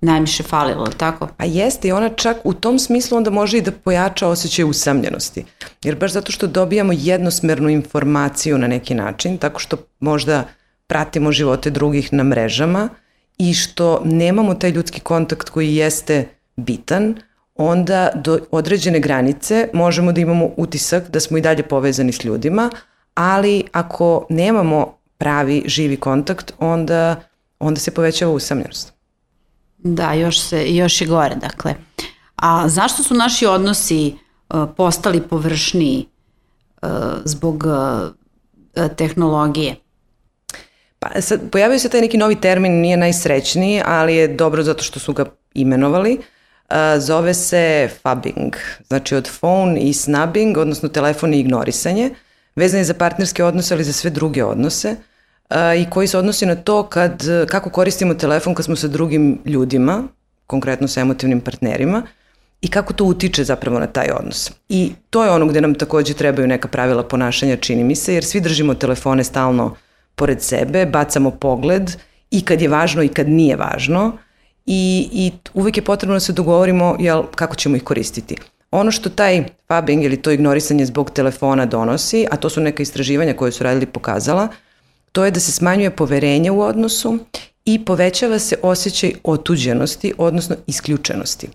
najviše 0.00 0.42
falilo, 0.42 0.86
tako? 0.86 1.28
A 1.38 1.44
jeste 1.44 1.88
i 1.88 1.92
ona 1.92 2.08
čak 2.08 2.36
u 2.44 2.54
tom 2.54 2.78
smislu 2.78 3.16
onda 3.16 3.30
može 3.30 3.58
i 3.58 3.62
da 3.62 3.72
pojača 3.72 4.28
osjećaj 4.28 4.64
usamljenosti. 4.64 5.44
Jer 5.84 5.96
baš 5.96 6.12
zato 6.12 6.32
što 6.32 6.46
dobijamo 6.46 6.92
jednosmernu 6.96 7.68
informaciju 7.68 8.58
na 8.58 8.66
neki 8.66 8.94
način, 8.94 9.38
tako 9.38 9.60
što 9.60 9.76
možda 10.00 10.44
pratimo 10.86 11.32
živote 11.32 11.70
drugih 11.70 12.12
na 12.12 12.24
mrežama 12.24 12.88
i 13.38 13.54
što 13.54 14.02
nemamo 14.04 14.54
taj 14.54 14.70
ljudski 14.70 15.00
kontakt 15.00 15.50
koji 15.50 15.76
jeste 15.76 16.28
bitan, 16.56 17.14
onda 17.54 18.10
do 18.14 18.38
određene 18.50 19.00
granice 19.00 19.68
možemo 19.72 20.12
da 20.12 20.20
imamo 20.20 20.50
utisak 20.56 21.10
da 21.10 21.20
smo 21.20 21.38
i 21.38 21.40
dalje 21.40 21.62
povezani 21.62 22.12
s 22.12 22.24
ljudima, 22.24 22.70
ali 23.14 23.64
ako 23.72 24.26
nemamo 24.28 24.94
pravi 25.18 25.62
živi 25.66 25.96
kontakt, 25.96 26.52
onda, 26.58 27.16
onda 27.58 27.80
se 27.80 27.90
povećava 27.90 28.32
usamljenost. 28.32 28.92
Da, 29.78 30.12
još, 30.12 30.40
se, 30.40 30.74
još 30.74 31.00
je 31.00 31.06
gore, 31.06 31.34
dakle. 31.34 31.74
A 32.36 32.68
zašto 32.68 33.02
su 33.02 33.14
naši 33.14 33.46
odnosi 33.46 34.14
uh, 34.48 34.68
postali 34.76 35.22
površniji 35.22 36.06
uh, 36.82 36.88
zbog 37.24 37.64
uh, 37.66 38.86
tehnologije? 38.96 39.76
Pa 40.98 41.20
sad, 41.20 41.40
pojavio 41.50 41.78
se 41.78 41.88
taj 41.88 42.00
neki 42.00 42.18
novi 42.18 42.40
termin, 42.40 42.72
nije 42.72 42.96
najsrećniji, 42.96 43.82
ali 43.86 44.16
je 44.16 44.28
dobro 44.28 44.62
zato 44.62 44.82
što 44.82 45.00
su 45.00 45.12
ga 45.12 45.24
imenovali. 45.54 46.18
Uh, 46.18 46.76
zove 46.98 47.34
se 47.34 47.90
fubbing, 48.02 48.54
znači 48.88 49.14
od 49.14 49.30
phone 49.40 49.80
i 49.80 49.92
snubbing, 49.92 50.56
odnosno 50.56 50.88
telefon 50.88 51.34
i 51.34 51.40
ignorisanje, 51.40 52.04
vezan 52.04 52.20
je 52.62 52.84
za 52.84 52.94
partnerske 52.94 53.44
odnose, 53.44 53.74
ali 53.74 53.84
za 53.84 53.92
sve 53.92 54.10
druge 54.10 54.44
odnose 54.44 54.96
i 55.78 55.90
koji 55.90 56.06
se 56.06 56.18
odnosi 56.18 56.46
na 56.46 56.54
to 56.54 56.82
kad, 56.82 57.22
kako 57.48 57.70
koristimo 57.70 58.14
telefon 58.14 58.54
kad 58.54 58.64
smo 58.64 58.76
sa 58.76 58.88
drugim 58.88 59.38
ljudima, 59.44 60.02
konkretno 60.46 60.88
sa 60.88 61.00
emotivnim 61.00 61.40
partnerima, 61.40 62.02
i 62.60 62.68
kako 62.68 62.92
to 62.92 63.04
utiče 63.04 63.44
zapravo 63.44 63.78
na 63.78 63.86
taj 63.86 64.10
odnos. 64.18 64.52
I 64.68 64.92
to 65.10 65.24
je 65.24 65.30
ono 65.30 65.46
gde 65.46 65.60
nam 65.60 65.74
takođe 65.74 66.14
trebaju 66.14 66.48
neka 66.48 66.68
pravila 66.68 67.02
ponašanja, 67.02 67.56
čini 67.56 67.84
mi 67.84 67.96
se, 67.96 68.14
jer 68.14 68.24
svi 68.24 68.40
držimo 68.40 68.74
telefone 68.74 69.24
stalno 69.24 69.76
pored 70.14 70.42
sebe, 70.42 70.86
bacamo 70.86 71.30
pogled 71.30 71.90
i 72.30 72.44
kad 72.44 72.62
je 72.62 72.68
važno 72.68 73.02
i 73.02 73.08
kad 73.08 73.28
nije 73.28 73.56
važno 73.56 74.18
i, 74.66 75.08
i 75.12 75.32
uvek 75.54 75.76
je 75.76 75.84
potrebno 75.84 76.16
da 76.16 76.20
se 76.20 76.32
dogovorimo 76.32 76.96
jel, 76.98 77.22
kako 77.34 77.56
ćemo 77.56 77.76
ih 77.76 77.82
koristiti. 77.82 78.36
Ono 78.70 78.90
što 78.90 79.10
taj 79.10 79.44
fubbing 79.68 80.04
ili 80.04 80.22
to 80.22 80.30
ignorisanje 80.30 80.86
zbog 80.86 81.10
telefona 81.10 81.66
donosi, 81.66 82.26
a 82.30 82.36
to 82.36 82.50
su 82.50 82.60
neka 82.60 82.82
istraživanja 82.82 83.34
koje 83.34 83.52
su 83.52 83.64
radili 83.64 83.86
pokazala, 83.86 84.48
to 85.12 85.24
je 85.24 85.30
da 85.30 85.40
se 85.40 85.52
smanjuje 85.52 85.90
poverenje 85.90 86.50
u 86.50 86.60
odnosu 86.60 87.18
i 87.64 87.84
povećava 87.84 88.38
se 88.38 88.56
osjećaj 88.62 89.12
otuđenosti, 89.24 90.14
odnosno 90.18 90.56
isključenosti. 90.66 91.48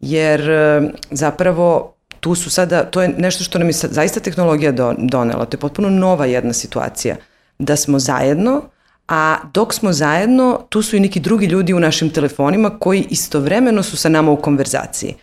Jer 0.00 0.50
e, 0.50 0.82
zapravo 1.10 1.94
tu 2.20 2.34
su 2.34 2.50
sada, 2.50 2.84
to 2.84 3.02
je 3.02 3.08
nešto 3.08 3.44
što 3.44 3.58
nam 3.58 3.68
je 3.68 3.72
zaista 3.72 4.20
tehnologija 4.20 4.72
donela, 4.98 5.44
to 5.44 5.54
je 5.54 5.60
potpuno 5.60 5.90
nova 5.90 6.26
jedna 6.26 6.52
situacija, 6.52 7.16
da 7.58 7.76
smo 7.76 7.98
zajedno, 7.98 8.62
a 9.08 9.36
dok 9.54 9.74
smo 9.74 9.92
zajedno, 9.92 10.60
tu 10.68 10.82
su 10.82 10.96
i 10.96 11.00
neki 11.00 11.20
drugi 11.20 11.46
ljudi 11.46 11.74
u 11.74 11.80
našim 11.80 12.10
telefonima 12.10 12.78
koji 12.78 13.06
istovremeno 13.10 13.82
su 13.82 13.96
sa 13.96 14.08
nama 14.08 14.30
u 14.30 14.36
konverzaciji. 14.36 15.14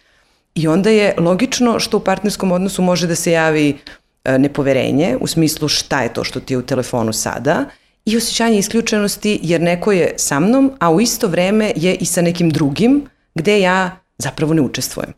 I 0.56 0.68
onda 0.68 0.90
je 0.90 1.16
logično 1.18 1.80
što 1.80 1.98
u 1.98 2.04
partnerskom 2.04 2.52
odnosu 2.52 2.82
može 2.82 3.08
da 3.08 3.16
se 3.16 3.32
javi 3.32 3.78
E, 4.24 4.40
nepoverenje 4.40 5.18
u 5.22 5.28
smislu 5.28 5.68
šta 5.68 6.02
je 6.02 6.14
to 6.14 6.24
što 6.24 6.40
ti 6.40 6.54
je 6.54 6.58
u 6.58 6.62
telefonu 6.62 7.14
sada 7.14 7.66
i 8.06 8.18
osjećanje 8.18 8.58
isključenosti 8.58 9.40
jer 9.44 9.62
neko 9.62 9.92
je 9.92 10.14
sa 10.18 10.40
mnom, 10.40 10.72
a 10.80 10.92
u 10.92 11.02
isto 11.02 11.28
vreme 11.28 11.72
je 11.76 11.96
i 11.96 12.06
sa 12.06 12.22
nekim 12.22 12.50
drugim 12.50 13.06
gde 13.36 13.60
ja 13.62 13.98
zapravo 14.18 14.54
ne 14.54 14.62
učestvujem. 14.62 15.14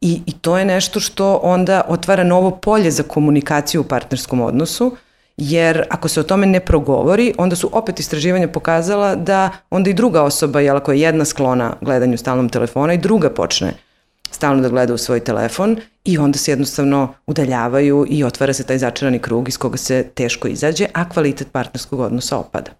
I, 0.00 0.22
I 0.26 0.32
to 0.32 0.58
je 0.58 0.64
nešto 0.64 1.00
što 1.00 1.40
onda 1.42 1.82
otvara 1.88 2.24
novo 2.24 2.50
polje 2.50 2.90
za 2.90 3.02
komunikaciju 3.02 3.80
u 3.80 3.84
partnerskom 3.84 4.40
odnosu, 4.40 4.96
Jer 5.40 5.84
ako 5.90 6.08
se 6.08 6.20
o 6.20 6.22
tome 6.22 6.46
ne 6.46 6.60
progovori, 6.60 7.34
onda 7.38 7.56
su 7.56 7.68
opet 7.72 8.00
istraživanja 8.00 8.48
pokazala 8.48 9.14
da 9.14 9.50
onda 9.70 9.90
i 9.90 9.94
druga 9.94 10.22
osoba, 10.22 10.60
jel 10.60 10.76
ako 10.76 10.92
je 10.92 11.00
jedna 11.00 11.24
sklona 11.24 11.76
gledanju 11.80 12.18
stalnom 12.18 12.48
telefona 12.48 12.94
i 12.94 12.98
druga 12.98 13.30
počne 13.30 13.74
stalno 14.30 14.62
da 14.62 14.68
gleda 14.68 14.94
u 14.94 14.98
svoj 14.98 15.20
telefon 15.20 15.76
i 16.04 16.18
onda 16.18 16.38
se 16.38 16.50
jednostavno 16.50 17.14
udaljavaju 17.26 18.06
i 18.08 18.24
otvara 18.24 18.52
se 18.52 18.64
taj 18.64 18.78
začarani 18.78 19.18
krug 19.18 19.48
iz 19.48 19.58
koga 19.58 19.76
se 19.76 20.02
teško 20.14 20.48
izađe, 20.48 20.86
a 20.92 21.08
kvalitet 21.08 21.52
partnerskog 21.52 22.00
odnosa 22.00 22.38
opada. 22.38 22.70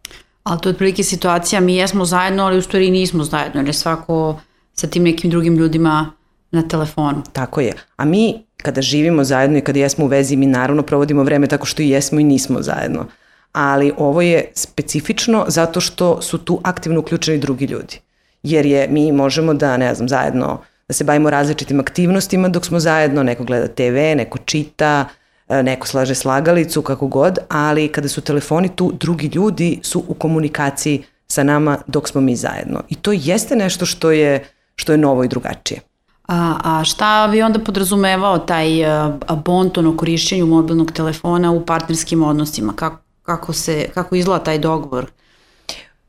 Ali 0.43 0.61
to 0.61 0.69
je 0.69 0.73
otprilike 0.73 1.03
situacija, 1.03 1.61
mi 1.61 1.77
jesmo 1.77 2.05
zajedno, 2.05 2.45
ali 2.45 2.59
u 2.59 2.63
stvari 2.63 2.91
nismo 2.91 3.25
zajedno, 3.25 3.61
jer 3.61 3.69
je 3.69 3.73
svako 3.73 4.41
sa 4.75 4.87
tim 4.87 5.03
nekim 5.03 5.31
drugim 5.31 5.57
ljudima 5.57 6.13
na 6.51 6.69
telefonu. 6.69 7.23
Tako 7.33 7.61
je. 7.61 7.73
A 7.97 8.05
mi 8.05 8.45
kada 8.57 8.83
živimo 8.83 9.25
zajedno 9.25 9.59
i 9.59 9.61
kada 9.61 9.79
jesmo 9.79 10.05
u 10.05 10.09
vezi, 10.09 10.37
mi 10.37 10.47
naravno 10.47 10.83
provodimo 10.83 11.23
vreme 11.23 11.47
tako 11.47 11.67
što 11.67 11.83
i 11.83 11.89
jesmo 11.89 12.21
i 12.21 12.25
nismo 12.25 12.63
zajedno. 12.63 13.07
Ali 13.53 13.93
ovo 13.97 14.23
je 14.23 14.53
specifično 14.55 15.45
zato 15.49 15.81
što 15.81 16.23
su 16.23 16.39
tu 16.39 16.61
aktivno 16.65 17.01
uključeni 17.01 17.39
drugi 17.39 17.65
ljudi. 17.65 18.01
Jer 18.43 18.67
je, 18.67 18.89
mi 18.89 19.13
možemo 19.13 19.55
da, 19.55 19.77
ne 19.77 19.95
znam, 19.95 20.09
zajedno 20.09 20.61
da 20.89 20.95
se 20.95 21.05
bavimo 21.05 21.31
različitim 21.31 21.81
aktivnostima 21.81 22.49
dok 22.49 22.67
smo 22.67 22.81
zajedno, 22.81 23.23
neko 23.23 23.45
gleda 23.45 23.69
TV, 23.69 24.17
neko 24.17 24.39
čita, 24.39 25.05
e, 25.49 25.63
neko 25.63 25.87
slaže 25.87 26.15
slagalicu, 26.15 26.83
kako 26.83 27.07
god, 27.07 27.39
ali 27.49 27.89
kada 27.89 28.09
su 28.09 28.21
telefoni 28.21 28.69
tu, 28.77 28.93
drugi 29.01 29.31
ljudi 29.35 29.81
su 29.83 30.05
u 30.09 30.15
komunikaciji 30.15 31.05
sa 31.27 31.43
nama 31.43 31.79
dok 31.87 32.09
smo 32.09 32.21
mi 32.21 32.37
zajedno. 32.37 32.83
I 32.89 32.95
to 32.95 33.13
jeste 33.13 33.57
nešto 33.57 33.87
što 33.87 34.11
je, 34.11 34.45
što 34.77 34.93
je 34.93 34.99
novo 34.99 35.25
i 35.25 35.29
drugačije. 35.29 35.81
A, 36.29 36.57
a 36.65 36.85
šta 36.85 37.29
bi 37.31 37.43
onda 37.43 37.59
podrazumevao 37.59 38.39
taj 38.39 38.85
a, 38.85 39.19
bonton 39.45 39.87
o 39.87 39.97
korišćenju 39.97 40.47
mobilnog 40.47 40.93
telefona 40.93 41.53
u 41.53 41.67
partnerskim 41.67 42.23
odnosima? 42.23 42.73
Kako, 42.77 42.99
kako, 43.23 43.53
se, 43.53 43.89
kako 43.95 44.15
izgleda 44.15 44.45
taj 44.45 44.59
dogovor? 44.59 45.07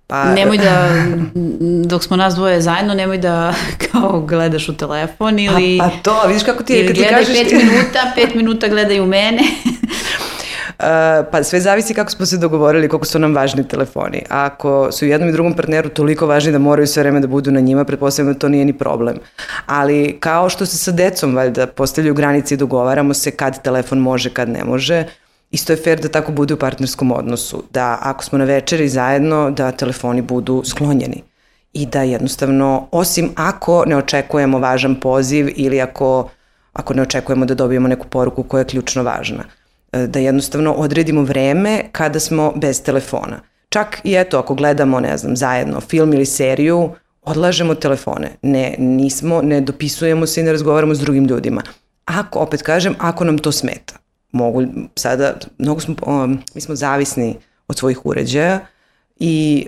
Pa... 0.10 0.34
Nemoj 0.34 0.58
da, 0.58 0.90
dok 1.92 2.04
smo 2.04 2.18
nas 2.18 2.36
dvoje 2.36 2.62
zajedno, 2.62 2.94
nemoj 2.94 3.18
da 3.18 3.54
kao 3.92 4.22
gledaš 4.22 4.70
u 4.70 4.78
telefon 4.78 5.40
ili... 5.40 5.78
Pa, 5.80 5.90
pa 5.90 5.96
to, 6.04 6.28
vidiš 6.28 6.44
kako 6.44 6.64
ti 6.64 6.74
je, 6.74 6.88
kad 6.88 6.96
ti 6.96 7.06
kažeš... 7.10 7.38
pet 7.38 7.52
minuta, 7.52 8.12
pet 8.16 8.36
minuta 8.36 8.68
gledaj 8.68 9.00
u 9.00 9.06
mene. 9.06 9.42
Uh, 10.80 10.86
pa 11.32 11.44
sve 11.44 11.60
zavisi 11.60 11.94
kako 11.94 12.12
smo 12.12 12.26
se 12.26 12.38
dogovorili, 12.38 12.88
koliko 12.88 13.06
su 13.06 13.20
nam 13.20 13.36
važni 13.36 13.68
telefoni. 13.68 14.24
Ako 14.30 14.92
su 14.92 15.06
jednom 15.06 15.30
i 15.30 15.32
drugom 15.32 15.54
partneru 15.54 15.90
toliko 15.90 16.28
važni 16.28 16.52
da 16.52 16.58
moraju 16.58 16.88
sve 16.88 17.04
vreme 17.04 17.20
da 17.20 17.28
budu 17.28 17.52
na 17.52 17.60
njima, 17.60 17.86
pretpostavljam 17.86 18.34
da 18.34 18.40
to 18.40 18.50
nije 18.50 18.66
ni 18.66 18.78
problem. 18.78 19.18
Ali 19.66 20.18
kao 20.20 20.50
što 20.50 20.66
se 20.66 20.78
sa 20.78 20.92
decom 20.92 21.36
valjda 21.36 21.68
postavljaju 21.68 22.14
granice 22.14 22.54
i 22.54 22.58
dogovaramo 22.58 23.14
se 23.14 23.32
kad 23.32 23.62
telefon 23.62 24.00
može, 24.00 24.30
kad 24.30 24.50
ne 24.50 24.64
može, 24.64 25.06
isto 25.52 25.74
je 25.74 25.78
fair 25.84 26.00
da 26.00 26.10
tako 26.10 26.32
bude 26.32 26.54
u 26.54 26.58
partnerskom 26.58 27.12
odnosu. 27.12 27.64
Da 27.74 27.98
ako 28.02 28.24
smo 28.24 28.38
na 28.38 28.46
večeri 28.46 28.90
zajedno, 28.90 29.52
da 29.52 29.72
telefoni 29.72 30.22
budu 30.22 30.64
sklonjeni. 30.66 31.24
I 31.74 31.86
da 31.86 32.02
jednostavno, 32.02 32.88
osim 32.92 33.30
ako 33.36 33.84
ne 33.86 33.98
očekujemo 33.98 34.60
važan 34.60 34.96
poziv 35.00 35.50
ili 35.56 35.82
ako, 35.82 36.30
ako 36.74 36.94
ne 36.94 37.02
očekujemo 37.02 37.46
da 37.46 37.56
dobijemo 37.56 37.88
neku 37.88 38.08
poruku 38.08 38.44
koja 38.44 38.62
je 38.62 38.66
ključno 38.66 39.04
važna 39.04 39.44
E, 39.92 40.08
da 40.08 40.20
jednostavno 40.20 40.74
odredimo 40.74 41.22
vreme 41.22 41.84
kada 41.92 42.20
smo 42.20 42.54
bez 42.56 42.84
telefona. 42.84 43.40
Čak 43.70 44.02
i 44.04 44.16
eto, 44.16 44.40
ako 44.40 44.56
gledamo, 44.56 45.00
ne 45.00 45.18
znam, 45.18 45.36
zajedno 45.36 45.82
film 45.82 46.14
ili 46.14 46.26
seriju, 46.26 46.90
odlažemo 47.22 47.76
telefone. 47.76 48.30
Ne, 48.42 48.76
nismo, 48.78 49.42
ne 49.42 49.62
dopisujemo 49.62 50.28
se 50.28 50.42
i 50.42 50.44
ne 50.44 50.52
razgovaramo 50.52 50.96
s 50.96 51.00
drugim 51.00 51.26
ljudima. 51.26 51.62
Ako, 52.06 52.40
opet 52.40 52.62
kažem, 52.62 52.96
ako 53.00 53.24
nam 53.24 53.38
to 53.38 53.52
smeta. 53.52 53.96
Mogu 54.32 54.64
sada, 54.96 55.38
mnogo 55.58 55.80
smo, 55.80 55.96
o, 56.02 56.28
mi 56.28 56.62
smo 56.62 56.76
zavisni 56.76 57.36
od 57.68 57.78
svojih 57.78 58.06
uređaja 58.06 58.60
i 59.20 59.68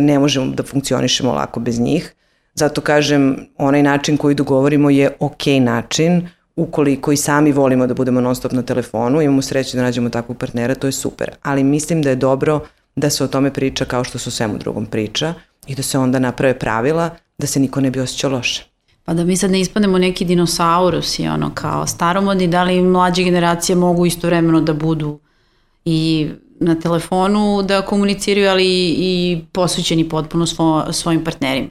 ne 0.00 0.18
možemo 0.18 0.46
da 0.46 0.62
funkcionišemo 0.62 1.32
lako 1.32 1.60
bez 1.60 1.80
njih. 1.80 2.14
Zato 2.54 2.80
kažem, 2.80 3.48
onaj 3.58 3.82
način 3.82 4.16
koji 4.16 4.34
dogovorimo 4.34 4.90
je 4.90 5.16
ok 5.20 5.46
način, 5.60 6.28
ukoliko 6.56 7.12
i 7.12 7.16
sami 7.16 7.52
volimo 7.52 7.86
da 7.86 7.94
budemo 7.94 8.20
non 8.20 8.36
stop 8.36 8.52
na 8.52 8.62
telefonu, 8.62 9.22
imamo 9.22 9.42
sreće 9.42 9.76
da 9.76 9.82
nađemo 9.82 10.10
takvog 10.10 10.38
partnera, 10.38 10.74
to 10.74 10.86
je 10.86 10.92
super. 10.92 11.30
Ali 11.42 11.64
mislim 11.64 12.02
da 12.02 12.10
je 12.10 12.16
dobro 12.16 12.60
da 12.96 13.10
se 13.10 13.24
o 13.24 13.28
tome 13.28 13.52
priča 13.52 13.84
kao 13.84 14.04
što 14.04 14.18
se 14.18 14.28
o 14.28 14.32
svemu 14.32 14.58
drugom 14.58 14.86
priča 14.86 15.34
i 15.66 15.74
da 15.74 15.82
se 15.82 15.98
onda 15.98 16.18
naprave 16.18 16.58
pravila 16.58 17.10
da 17.38 17.46
se 17.46 17.60
niko 17.60 17.80
ne 17.80 17.90
bi 17.90 18.00
osjećao 18.00 18.30
loše. 18.30 18.75
Pa 19.06 19.14
da 19.14 19.24
mi 19.24 19.36
sad 19.36 19.50
ne 19.50 19.60
ispademo 19.60 19.98
neki 19.98 20.24
dinosaurus 20.24 21.18
i 21.18 21.28
ono 21.28 21.50
kao 21.54 21.86
staromodni, 21.86 22.48
da 22.48 22.62
li 22.62 22.82
mlađe 22.82 23.22
generacije 23.22 23.76
mogu 23.76 24.06
istovremeno 24.06 24.60
da 24.60 24.72
budu 24.72 25.18
i 25.84 26.28
na 26.60 26.80
telefonu 26.80 27.62
da 27.62 27.82
komuniciraju, 27.82 28.50
ali 28.50 28.66
i 28.98 29.40
posvećeni 29.52 30.08
potpuno 30.08 30.46
svo, 30.46 30.92
svojim 30.92 31.24
partnerima. 31.24 31.68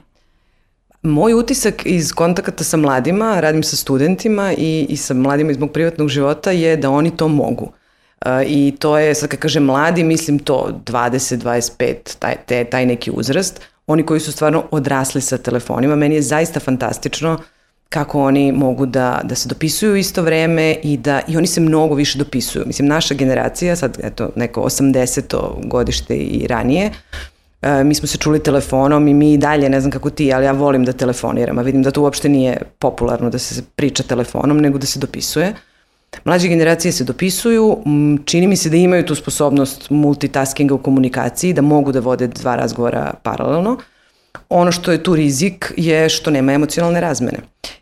Moj 1.02 1.34
utisak 1.34 1.82
iz 1.84 2.12
kontakata 2.12 2.64
sa 2.64 2.76
mladima, 2.76 3.40
radim 3.40 3.62
sa 3.62 3.76
studentima 3.76 4.52
i, 4.58 4.86
i 4.88 4.96
sa 4.96 5.14
mladima 5.14 5.50
iz 5.50 5.58
mog 5.58 5.72
privatnog 5.72 6.08
života 6.08 6.50
je 6.50 6.76
da 6.76 6.90
oni 6.90 7.16
to 7.16 7.28
mogu. 7.28 7.72
I 8.46 8.74
to 8.78 8.98
je, 8.98 9.14
sad 9.14 9.28
kad 9.28 9.40
kažem 9.40 9.64
mladi, 9.64 10.04
mislim 10.04 10.38
to 10.38 10.80
20, 10.84 11.36
25, 11.36 11.94
taj, 12.46 12.64
taj 12.64 12.86
neki 12.86 13.10
uzrast. 13.14 13.60
Oni 13.86 14.06
koji 14.06 14.20
su 14.20 14.32
stvarno 14.32 14.64
odrasli 14.70 15.20
sa 15.20 15.38
telefonima. 15.38 15.96
Meni 15.96 16.14
je 16.14 16.22
zaista 16.22 16.60
fantastično 16.60 17.38
kako 17.88 18.22
oni 18.22 18.52
mogu 18.52 18.86
da, 18.86 19.20
da 19.24 19.34
se 19.34 19.48
dopisuju 19.48 19.92
u 19.92 19.96
isto 19.96 20.22
vreme 20.22 20.76
i 20.82 20.96
da 20.96 21.20
i 21.28 21.36
oni 21.36 21.46
se 21.46 21.60
mnogo 21.60 21.94
više 21.94 22.18
dopisuju. 22.18 22.64
Mislim, 22.66 22.88
naša 22.88 23.14
generacija, 23.14 23.76
sad 23.76 23.98
eto, 24.02 24.30
neko 24.36 24.60
80. 24.60 25.68
godište 25.68 26.16
i 26.16 26.46
ranije, 26.46 26.90
E, 27.62 27.84
mi 27.84 27.94
smo 27.94 28.08
se 28.08 28.18
čuli 28.18 28.42
telefonom 28.42 29.08
i 29.08 29.14
mi 29.14 29.32
i 29.32 29.38
dalje, 29.38 29.68
ne 29.68 29.80
znam 29.80 29.90
kako 29.90 30.10
ti, 30.10 30.32
ali 30.32 30.44
ja 30.44 30.52
volim 30.52 30.84
da 30.84 30.92
telefoniram, 30.92 31.58
a 31.58 31.62
vidim 31.62 31.82
da 31.82 31.90
to 31.90 32.02
uopšte 32.02 32.28
nije 32.28 32.58
popularno 32.78 33.30
da 33.30 33.38
se 33.38 33.62
priča 33.76 34.02
telefonom, 34.02 34.58
nego 34.58 34.78
da 34.78 34.86
se 34.86 34.98
dopisuje. 34.98 35.54
Mlađe 36.24 36.48
generacije 36.48 36.92
se 36.92 37.04
dopisuju, 37.04 37.78
čini 38.24 38.46
mi 38.46 38.56
se 38.56 38.70
da 38.70 38.76
imaju 38.76 39.06
tu 39.06 39.14
sposobnost 39.14 39.90
multitaskinga 39.90 40.74
u 40.74 40.78
komunikaciji, 40.78 41.52
da 41.52 41.62
mogu 41.62 41.92
da 41.92 42.00
vode 42.00 42.26
dva 42.26 42.56
razgovora 42.56 43.14
paralelno. 43.22 43.76
Ono 44.48 44.72
što 44.72 44.92
je 44.92 45.02
tu 45.02 45.14
rizik 45.14 45.72
je 45.76 46.08
što 46.08 46.30
nema 46.30 46.52
emocionalne 46.52 47.00
razmene. 47.00 47.38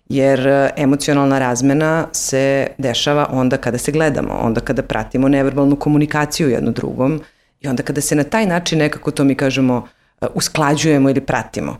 Jer 0.09 0.47
e, 0.47 0.71
emocionalna 0.77 1.39
razmena 1.39 2.07
se 2.13 2.67
dešava 2.79 3.27
onda 3.31 3.57
kada 3.57 3.79
se 3.79 3.93
gledamo, 3.93 4.39
onda 4.43 4.61
kada 4.61 4.83
pratimo 4.83 5.29
neverbalnu 5.29 5.77
komunikaciju 5.77 6.49
jedno 6.49 6.71
drugom, 6.71 7.21
I 7.65 7.69
onda 7.69 7.83
kada 7.83 8.01
se 8.01 8.17
na 8.17 8.25
taj 8.25 8.47
način 8.47 8.79
nekako 8.79 9.11
to 9.11 9.25
mi 9.25 9.35
kažemo 9.35 9.77
uh, 9.77 10.29
usklađujemo 10.35 11.11
ili 11.11 11.21
pratimo, 11.21 11.77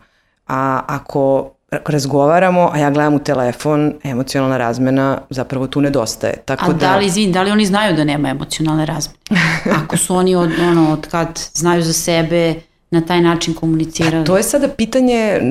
a 0.47 0.81
ako 0.87 1.54
razgovaramo, 1.71 2.69
a 2.73 2.77
ja 2.77 2.91
gledam 2.91 3.13
u 3.13 3.19
telefon, 3.19 3.93
emocionalna 4.03 4.57
razmena 4.57 5.17
zapravo 5.29 5.67
tu 5.67 5.81
nedostaje. 5.81 6.33
Tako 6.45 6.71
a 6.71 6.73
da, 6.73 6.79
da 6.79 6.97
li, 6.97 7.05
izvin, 7.05 7.31
da 7.31 7.41
li 7.41 7.51
oni 7.51 7.65
znaju 7.65 7.95
da 7.95 8.03
nema 8.03 8.29
emocionalne 8.29 8.85
razmene? 8.85 9.19
Ako 9.83 9.97
su 9.97 10.15
oni 10.15 10.35
od, 10.35 10.51
ono, 10.71 10.93
od 10.93 11.07
kad 11.07 11.39
znaju 11.53 11.81
za 11.81 11.93
sebe, 11.93 12.53
na 12.91 13.01
taj 13.01 13.21
način 13.21 13.53
komunicirali? 13.53 14.23
Pa 14.23 14.27
to 14.27 14.37
je 14.37 14.43
sada 14.43 14.67
pitanje 14.67 15.15
e, 15.15 15.41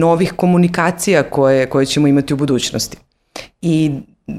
novih 0.00 0.32
komunikacija 0.32 1.22
koje, 1.22 1.66
koje 1.66 1.86
ćemo 1.86 2.06
imati 2.06 2.34
u 2.34 2.36
budućnosti. 2.36 2.96
I 3.62 3.90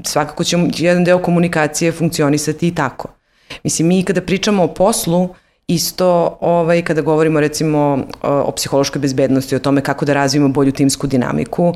svakako 0.04 0.44
će 0.44 0.56
jedan 0.76 1.04
deo 1.04 1.18
komunikacije 1.18 1.92
funkcionisati 1.92 2.68
i 2.68 2.74
tako. 2.74 3.08
Mislim, 3.64 3.88
mi 3.88 4.02
kada 4.02 4.20
pričamo 4.20 4.64
o 4.64 4.74
poslu, 4.74 5.28
isto 5.68 6.38
ovaj, 6.40 6.82
kada 6.82 7.00
govorimo 7.00 7.40
recimo 7.40 7.98
o, 8.22 8.52
psihološkoj 8.52 9.00
bezbednosti, 9.00 9.56
o 9.56 9.58
tome 9.58 9.80
kako 9.80 10.04
da 10.04 10.14
razvijemo 10.14 10.48
bolju 10.48 10.72
timsku 10.72 11.06
dinamiku, 11.06 11.74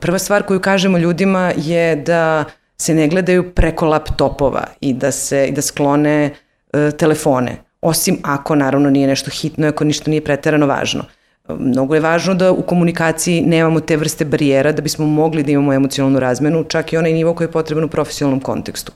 prva 0.00 0.18
stvar 0.18 0.42
koju 0.42 0.60
kažemo 0.60 0.98
ljudima 0.98 1.52
je 1.56 1.96
da 1.96 2.44
se 2.76 2.94
ne 2.94 3.08
gledaju 3.08 3.52
preko 3.54 3.86
laptopova 3.86 4.64
i 4.80 4.92
da 4.92 5.10
se 5.12 5.46
i 5.46 5.52
da 5.52 5.62
sklone 5.62 6.30
e, 6.72 6.90
telefone. 6.98 7.56
Osim 7.80 8.18
ako 8.22 8.54
naravno 8.54 8.90
nije 8.90 9.06
nešto 9.06 9.30
hitno, 9.30 9.68
ako 9.68 9.84
ništa 9.84 10.10
nije 10.10 10.24
preterano 10.24 10.66
važno. 10.66 11.04
Mnogo 11.48 11.94
je 11.94 12.00
važno 12.00 12.34
da 12.34 12.52
u 12.52 12.62
komunikaciji 12.62 13.40
nemamo 13.40 13.80
te 13.80 13.96
vrste 13.96 14.24
barijera 14.24 14.72
da 14.72 14.82
bismo 14.82 15.06
mogli 15.06 15.42
da 15.42 15.50
imamo 15.50 15.72
emocionalnu 15.74 16.20
razmenu, 16.20 16.64
čak 16.64 16.92
i 16.92 16.96
onaj 16.96 17.12
nivo 17.12 17.34
koji 17.34 17.46
je 17.46 17.52
potreban 17.52 17.84
u 17.84 17.88
profesionalnom 17.88 18.40
kontekstu. 18.40 18.92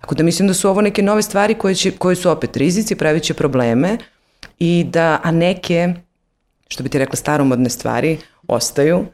Tako 0.00 0.14
da 0.14 0.22
mislim 0.22 0.48
da 0.48 0.54
su 0.54 0.68
ovo 0.68 0.80
neke 0.80 1.02
nove 1.02 1.22
stvari 1.22 1.54
koje, 1.54 1.74
će, 1.74 1.90
koje 1.90 2.16
su 2.16 2.30
opet 2.30 2.56
rizici, 2.56 2.94
pravit 2.94 3.22
će 3.22 3.34
probleme, 3.34 3.98
i 4.58 4.86
da, 4.90 5.20
a 5.22 5.30
neke, 5.30 5.94
što 6.68 6.82
bi 6.82 6.88
ti 6.88 6.98
rekla, 6.98 7.16
staromodne 7.16 7.70
stvari 7.70 8.18
ostaju 8.48 9.04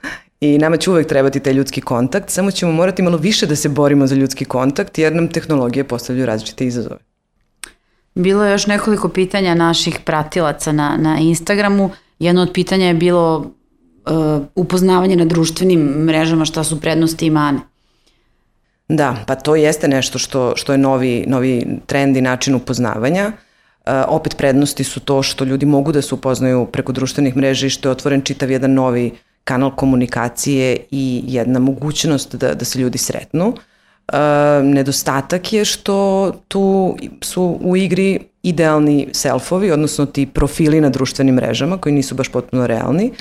i 0.40 0.58
nama 0.58 0.76
će 0.76 0.90
uvek 0.90 1.06
trebati 1.06 1.40
taj 1.40 1.52
ljudski 1.52 1.80
kontakt, 1.80 2.30
samo 2.30 2.50
ćemo 2.50 2.72
morati 2.72 3.02
malo 3.02 3.16
više 3.16 3.46
da 3.46 3.56
se 3.56 3.68
borimo 3.68 4.06
za 4.06 4.14
ljudski 4.14 4.44
kontakt 4.44 4.98
jer 4.98 5.14
nam 5.14 5.28
tehnologije 5.28 5.84
postavljaju 5.84 6.26
različite 6.26 6.66
izazove. 6.66 6.98
Bilo 8.14 8.44
je 8.44 8.52
još 8.52 8.66
nekoliko 8.66 9.08
pitanja 9.08 9.54
naših 9.54 9.98
pratilaca 10.04 10.72
na, 10.72 10.96
na 10.96 11.18
Instagramu. 11.18 11.90
Jedno 12.18 12.42
od 12.42 12.50
pitanja 12.54 12.86
je 12.86 12.94
bilo 12.94 13.38
uh, 13.38 14.42
upoznavanje 14.54 15.16
na 15.16 15.24
društvenim 15.24 15.80
mrežama 15.80 16.44
šta 16.44 16.64
su 16.64 16.80
prednosti 16.80 17.26
i 17.26 17.30
mane. 17.30 17.58
Da, 18.88 19.16
pa 19.26 19.34
to 19.34 19.56
jeste 19.56 19.88
nešto 19.88 20.18
što, 20.18 20.56
što 20.56 20.72
je 20.72 20.78
novi, 20.78 21.24
novi 21.26 21.66
trend 21.86 22.16
i 22.16 22.20
način 22.20 22.54
upoznavanja. 22.54 23.32
Uh, 23.86 23.92
opet 24.08 24.36
prednosti 24.36 24.84
su 24.84 25.00
to 25.00 25.22
što 25.22 25.44
ljudi 25.44 25.66
mogu 25.66 25.92
da 25.92 26.02
se 26.02 26.14
upoznaju 26.14 26.66
preko 26.66 26.92
društvenih 26.92 27.36
mreža 27.36 27.66
i 27.66 27.70
što 27.70 27.88
je 27.88 27.92
otvoren 27.92 28.22
čitav 28.22 28.50
jedan 28.50 28.74
novi 28.74 29.12
kanal 29.44 29.76
komunikacije 29.76 30.76
i 30.90 31.22
jedna 31.26 31.58
mogućnost 31.58 32.34
da, 32.34 32.54
da 32.54 32.64
se 32.64 32.78
ljudi 32.78 32.98
sretnu. 32.98 33.48
Uh, 33.48 34.18
nedostatak 34.62 35.52
je 35.52 35.64
što 35.64 36.32
tu 36.48 36.96
su 37.22 37.58
u 37.60 37.76
igri 37.76 38.18
idealni 38.42 39.08
selfovi, 39.12 39.70
odnosno 39.70 40.06
ti 40.06 40.26
profili 40.26 40.80
na 40.80 40.88
društvenim 40.88 41.34
mrežama 41.34 41.78
koji 41.78 41.94
nisu 41.94 42.14
baš 42.14 42.28
potpuno 42.28 42.66
realni, 42.66 43.12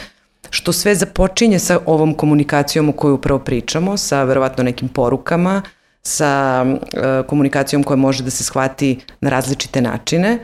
što 0.50 0.74
sve 0.74 0.96
započinje 0.96 1.60
sa 1.60 1.80
ovom 1.86 2.14
komunikacijom 2.14 2.90
o 2.90 2.92
kojoj 2.92 3.14
upravo 3.14 3.40
pričamo, 3.40 3.98
sa 3.98 4.24
verovatno 4.24 4.64
nekim 4.64 4.90
porukama, 4.90 5.62
sa 6.04 6.66
uh, 6.66 7.28
komunikacijom 7.28 7.84
koja 7.84 7.98
može 7.98 8.24
da 8.24 8.30
se 8.30 8.44
shvati 8.44 9.00
na 9.22 9.30
različite 9.30 9.82
načine 9.82 10.40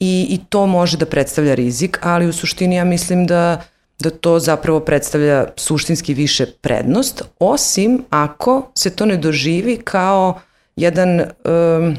i, 0.00 0.26
i 0.30 0.38
to 0.48 0.66
može 0.66 0.96
da 0.96 1.06
predstavlja 1.06 1.54
rizik, 1.54 1.98
ali 2.02 2.28
u 2.28 2.32
suštini 2.32 2.76
ja 2.76 2.84
mislim 2.84 3.26
da 3.26 3.62
da 4.00 4.10
to 4.10 4.38
zapravo 4.38 4.80
predstavlja 4.80 5.44
suštinski 5.56 6.14
više 6.14 6.46
prednost, 6.46 7.22
osim 7.38 8.04
ako 8.10 8.70
se 8.74 8.90
to 8.90 9.06
ne 9.06 9.16
doživi 9.16 9.76
kao 9.84 10.40
jedan, 10.76 11.20
um, 11.20 11.96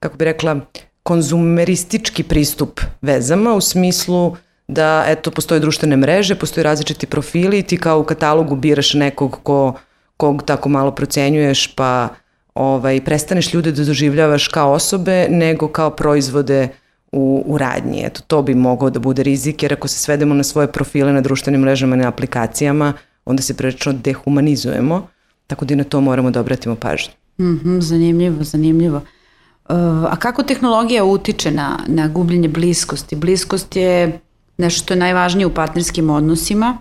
kako 0.00 0.16
bi 0.16 0.24
rekla, 0.24 0.60
konzumeristički 1.02 2.22
pristup 2.22 2.80
vezama 3.00 3.54
u 3.54 3.60
smislu 3.60 4.36
da 4.68 5.04
eto 5.06 5.30
postoje 5.30 5.60
društvene 5.60 5.96
mreže, 5.96 6.34
postoje 6.34 6.64
različiti 6.64 7.06
profili 7.06 7.58
i 7.58 7.62
ti 7.62 7.76
kao 7.76 8.00
u 8.00 8.04
katalogu 8.04 8.56
biraš 8.56 8.94
nekog 8.94 9.38
ko, 9.42 9.74
kog 10.16 10.42
tako 10.42 10.68
malo 10.68 10.90
procenjuješ 10.90 11.74
pa 11.74 12.08
ovaj, 12.54 13.04
prestaneš 13.04 13.54
ljude 13.54 13.72
da 13.72 13.84
doživljavaš 13.84 14.48
kao 14.48 14.72
osobe 14.72 15.26
nego 15.30 15.68
kao 15.68 15.90
proizvode 15.90 16.68
u, 17.12 17.44
u 17.46 17.58
radnji. 17.58 18.02
Eto, 18.04 18.20
to 18.26 18.42
bi 18.42 18.54
mogao 18.54 18.90
da 18.90 19.00
bude 19.00 19.22
rizik, 19.22 19.62
jer 19.62 19.72
ako 19.72 19.88
se 19.88 19.98
svedemo 19.98 20.34
na 20.34 20.42
svoje 20.42 20.72
profile 20.72 21.12
na 21.12 21.20
društvenim 21.20 21.60
mrežama 21.60 21.96
i 21.96 21.98
na 21.98 22.08
aplikacijama, 22.08 22.92
onda 23.24 23.42
se 23.42 23.56
prilično 23.56 23.92
dehumanizujemo, 23.92 25.08
tako 25.46 25.64
da 25.64 25.74
i 25.74 25.76
na 25.76 25.84
to 25.84 26.00
moramo 26.00 26.30
da 26.30 26.40
obratimo 26.40 26.76
pažnju. 26.76 27.12
Mm 27.38 27.60
-hmm, 27.64 27.80
zanimljivo, 27.80 28.44
zanimljivo. 28.44 28.96
Uh, 28.96 29.76
a 30.12 30.16
kako 30.18 30.42
tehnologija 30.42 31.04
utiče 31.04 31.50
na, 31.50 31.78
na 31.86 32.08
gubljenje 32.08 32.48
bliskosti? 32.48 33.16
Bliskost 33.16 33.76
je 33.76 34.20
nešto 34.56 34.84
što 34.84 34.94
je 34.94 34.98
najvažnije 34.98 35.46
u 35.46 35.54
partnerskim 35.54 36.10
odnosima 36.10 36.78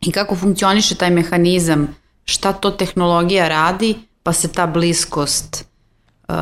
i 0.00 0.12
kako 0.12 0.36
funkcioniše 0.36 0.94
taj 0.94 1.10
mehanizam, 1.10 1.96
šta 2.24 2.52
to 2.52 2.70
tehnologija 2.70 3.48
radi, 3.48 3.94
pa 4.22 4.32
se 4.32 4.48
ta 4.48 4.66
bliskost 4.66 5.64
uh, 6.28 6.34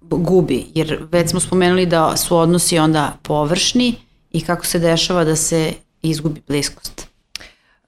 gubi, 0.00 0.66
jer 0.74 0.98
već 1.12 1.30
smo 1.30 1.40
spomenuli 1.40 1.86
da 1.86 2.16
su 2.16 2.36
odnosi 2.36 2.78
onda 2.78 3.16
površni 3.22 3.94
i 4.32 4.40
kako 4.40 4.66
se 4.66 4.78
dešava 4.78 5.24
da 5.24 5.36
se 5.36 5.72
izgubi 6.02 6.42
bliskost. 6.48 7.06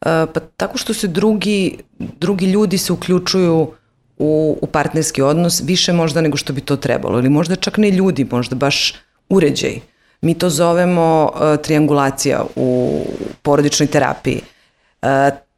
E, 0.00 0.27
pa 0.35 0.41
tako 0.57 0.79
što 0.79 0.95
se 0.95 1.09
drugi, 1.09 1.79
drugi 1.99 2.47
ljudi 2.47 2.79
se 2.79 2.93
uključuju 2.93 3.71
u, 4.19 4.59
u 4.62 4.67
partnerski 4.67 5.23
odnos 5.23 5.62
više 5.65 5.93
možda 5.93 6.21
nego 6.21 6.37
što 6.37 6.53
bi 6.53 6.61
to 6.61 6.77
trebalo 6.77 7.19
ili 7.19 7.29
možda 7.29 7.57
čak 7.57 7.79
ne 7.79 7.91
ljudi, 7.91 8.27
možda 8.31 8.57
baš 8.57 8.95
uređaj. 9.29 9.81
Mi 10.21 10.35
to 10.35 10.51
zovemo 10.51 11.31
uh, 11.35 11.63
triangulacija 11.63 12.45
u 12.57 13.01
porodičnoj 13.43 13.87
terapiji. 13.87 14.41
Uh, 15.03 15.09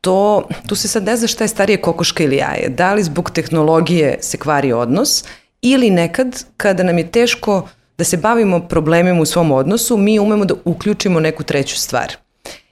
to, 0.01 0.49
tu 0.69 0.75
se 0.75 0.89
sad 0.89 1.05
ne 1.05 1.17
zna 1.17 1.29
šta 1.29 1.45
je 1.45 1.49
starije 1.49 1.81
kokoška 1.81 2.25
ili 2.25 2.37
jaje. 2.37 2.69
Da 2.69 2.95
li 2.95 3.03
zbog 3.03 3.31
tehnologije 3.31 4.19
se 4.21 4.37
kvari 4.37 4.73
odnos 4.73 5.25
ili 5.63 5.91
nekad 5.91 6.45
kada 6.57 6.83
nam 6.83 6.99
je 6.99 7.11
teško 7.11 7.69
da 7.99 8.05
se 8.05 8.17
bavimo 8.17 8.61
problemima 8.61 9.21
u 9.21 9.27
svom 9.27 9.51
odnosu, 9.53 9.97
mi 9.97 10.19
umemo 10.19 10.45
da 10.45 10.55
uključimo 10.65 11.21
neku 11.21 11.43
treću 11.43 11.77
stvar. 11.77 12.17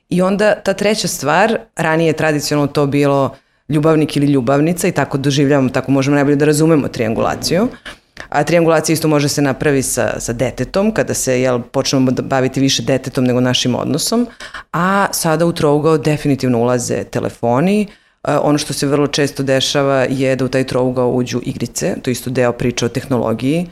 I 0.08 0.22
onda 0.22 0.54
ta 0.54 0.72
treća 0.72 1.08
stvar, 1.08 1.58
ranije 1.76 2.06
je 2.06 2.12
tradicionalno 2.12 2.72
to 2.72 2.86
bilo 2.86 3.34
ljubavnik 3.68 4.16
ili 4.16 4.26
ljubavnica 4.26 4.88
i 4.88 4.92
tako 4.92 5.18
doživljavamo, 5.18 5.68
tako 5.68 5.92
možemo 5.92 6.14
najbolje 6.14 6.36
da 6.36 6.44
razumemo 6.44 6.88
triangulaciju. 6.88 7.68
A 8.28 8.44
triangulacija 8.44 8.94
isto 8.94 9.08
može 9.08 9.28
se 9.28 9.42
napravi 9.42 9.82
sa, 9.82 10.20
sa 10.20 10.32
detetom, 10.32 10.94
kada 10.94 11.14
se 11.14 11.40
jel, 11.40 11.60
počnemo 11.62 12.10
da 12.10 12.22
baviti 12.22 12.60
više 12.60 12.82
detetom 12.82 13.24
nego 13.24 13.40
našim 13.40 13.74
odnosom, 13.74 14.26
a 14.72 15.06
sada 15.12 15.46
u 15.46 15.52
trougao 15.52 15.98
definitivno 15.98 16.58
ulaze 16.58 17.04
telefoni, 17.04 17.86
Ono 18.24 18.58
što 18.58 18.72
se 18.72 18.86
vrlo 18.86 19.06
često 19.06 19.42
dešava 19.42 20.06
je 20.10 20.36
da 20.36 20.44
u 20.44 20.48
taj 20.48 20.64
trougao 20.64 21.10
uđu 21.10 21.40
igrice, 21.42 21.94
to 22.02 22.10
je 22.10 22.12
isto 22.12 22.30
deo 22.30 22.52
priče 22.52 22.86
o 22.86 22.88
tehnologiji, 22.88 23.66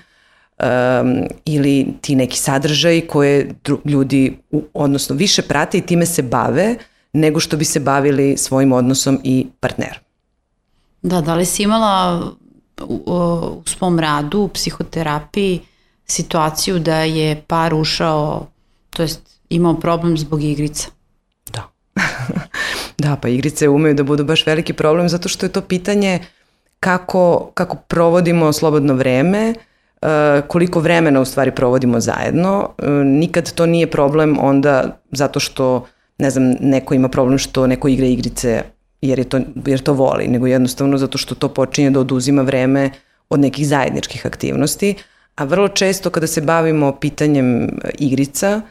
um, 0.59 1.25
ili 1.45 1.87
ti 2.01 2.15
neki 2.15 2.39
sadržaj 2.39 3.01
koje 3.01 3.55
ljudi, 3.85 4.39
u, 4.51 4.63
odnosno 4.75 5.17
više 5.17 5.43
prate 5.43 5.79
i 5.79 5.87
time 5.87 6.07
se 6.07 6.23
bave, 6.23 6.77
nego 7.13 7.41
što 7.41 7.57
bi 7.57 7.65
se 7.65 7.81
bavili 7.81 8.37
svojim 8.37 8.73
odnosom 8.73 9.21
i 9.25 9.47
partnerom. 9.61 10.03
Da, 11.03 11.21
da 11.21 11.35
li 11.35 11.47
si 11.47 11.63
imala 11.63 12.23
u, 12.83 13.63
svom 13.67 13.99
radu, 13.99 14.41
u 14.41 14.49
psihoterapiji, 14.49 15.61
situaciju 16.07 16.79
da 16.79 16.97
je 16.97 17.43
par 17.47 17.75
ušao, 17.75 18.47
to 18.91 19.03
jest 19.03 19.21
imao 19.49 19.75
problem 19.75 20.19
zbog 20.19 20.43
igrica? 20.43 20.89
Da. 21.53 21.69
Da, 22.99 23.17
pa 23.17 23.29
igrice 23.29 23.69
umeju 23.69 23.95
da 23.95 24.03
budu 24.03 24.25
baš 24.25 24.47
veliki 24.47 24.73
problem 24.73 25.09
zato 25.09 25.29
što 25.29 25.47
je 25.47 25.53
to 25.53 25.61
pitanje 25.61 26.21
kako, 26.81 27.51
kako 27.55 27.77
provodimo 27.77 28.53
slobodno 28.53 28.95
vreme, 28.95 29.55
e, 30.03 30.43
koliko 30.49 30.81
vremena 30.81 31.21
u 31.21 31.25
stvari 31.25 31.51
provodimo 31.51 32.01
zajedno. 32.01 32.69
E, 32.79 32.91
nikad 32.91 33.53
to 33.53 33.67
nije 33.67 33.91
problem 33.91 34.39
onda 34.41 35.01
zato 35.13 35.41
što 35.41 35.87
ne 36.19 36.31
znam, 36.31 36.55
neko 36.61 36.95
ima 36.95 37.09
problem 37.09 37.39
što 37.39 37.67
neko 37.67 37.89
igra 37.89 38.07
igrice 38.07 38.63
jer, 39.09 39.19
je 39.19 39.25
to, 39.25 39.41
jer 39.67 39.81
to 39.81 39.93
voli, 39.93 40.29
nego 40.29 40.47
jednostavno 40.47 40.99
zato 40.99 41.19
što 41.19 41.35
to 41.35 41.49
počinje 41.49 41.91
da 41.91 42.01
oduzima 42.01 42.43
vreme 42.43 42.91
od 43.29 43.41
nekih 43.41 43.69
zajedničkih 43.69 44.27
aktivnosti, 44.27 44.95
a 45.37 45.45
vrlo 45.45 45.69
često 45.69 46.11
kada 46.11 46.27
se 46.27 46.41
bavimo 46.41 46.93
pitanjem 46.93 47.69
igrica, 47.99 48.61
uh, 48.65 48.71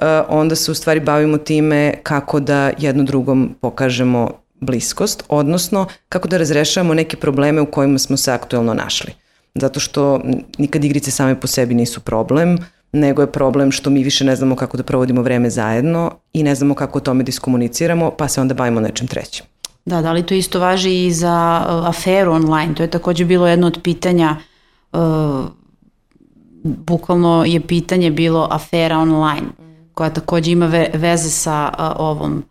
Eh, 0.00 0.22
onda 0.28 0.56
se 0.56 0.70
u 0.70 0.74
stvari 0.74 1.00
bavimo 1.00 1.38
time 1.38 1.94
kako 2.02 2.40
da 2.40 2.70
jedno 2.78 3.02
drugom 3.02 3.56
pokažemo 3.60 4.30
bliskost, 4.60 5.24
odnosno 5.28 5.86
kako 6.08 6.28
da 6.28 6.36
razrešavamo 6.36 6.94
neke 6.94 7.16
probleme 7.16 7.60
u 7.60 7.66
kojima 7.66 7.98
smo 7.98 8.16
se 8.16 8.32
aktuelno 8.32 8.74
našli. 8.74 9.12
Zato 9.54 9.80
što 9.80 10.20
nikad 10.58 10.84
igrice 10.84 11.10
same 11.10 11.40
po 11.40 11.46
sebi 11.46 11.74
nisu 11.74 12.00
problem, 12.00 12.58
nego 12.92 13.22
je 13.22 13.32
problem 13.32 13.72
što 13.72 13.90
mi 13.90 14.04
više 14.04 14.24
ne 14.24 14.36
znamo 14.36 14.56
kako 14.56 14.76
da 14.76 14.82
provodimo 14.82 15.22
vreme 15.22 15.50
zajedno 15.50 16.12
i 16.32 16.42
ne 16.42 16.54
znamo 16.54 16.74
kako 16.74 16.98
o 16.98 17.02
tome 17.02 17.24
diskomuniciramo, 17.24 18.10
pa 18.10 18.28
se 18.28 18.40
onda 18.40 18.54
bavimo 18.54 18.80
nečem 18.80 19.06
trećim. 19.06 19.46
Da, 19.84 20.02
da 20.02 20.12
li 20.12 20.26
to 20.26 20.34
isto 20.34 20.60
važi 20.60 21.06
i 21.06 21.12
za 21.12 21.66
uh, 21.66 21.88
aferu 21.88 22.32
online? 22.32 22.74
To 22.74 22.82
je 22.82 22.90
takođe 22.90 23.24
bilo 23.24 23.48
jedno 23.48 23.66
od 23.66 23.80
pitanja, 23.82 24.36
uh, 24.92 25.00
bukvalno 26.62 27.44
je 27.46 27.60
pitanje 27.66 28.10
bilo 28.10 28.48
afera 28.50 28.98
online 28.98 29.46
koja 30.00 30.10
takođe 30.10 30.52
ima 30.52 30.66
ve 30.66 30.90
veze 30.94 31.30
sa 31.30 31.70
a, 31.78 31.94
ovom 31.98 32.44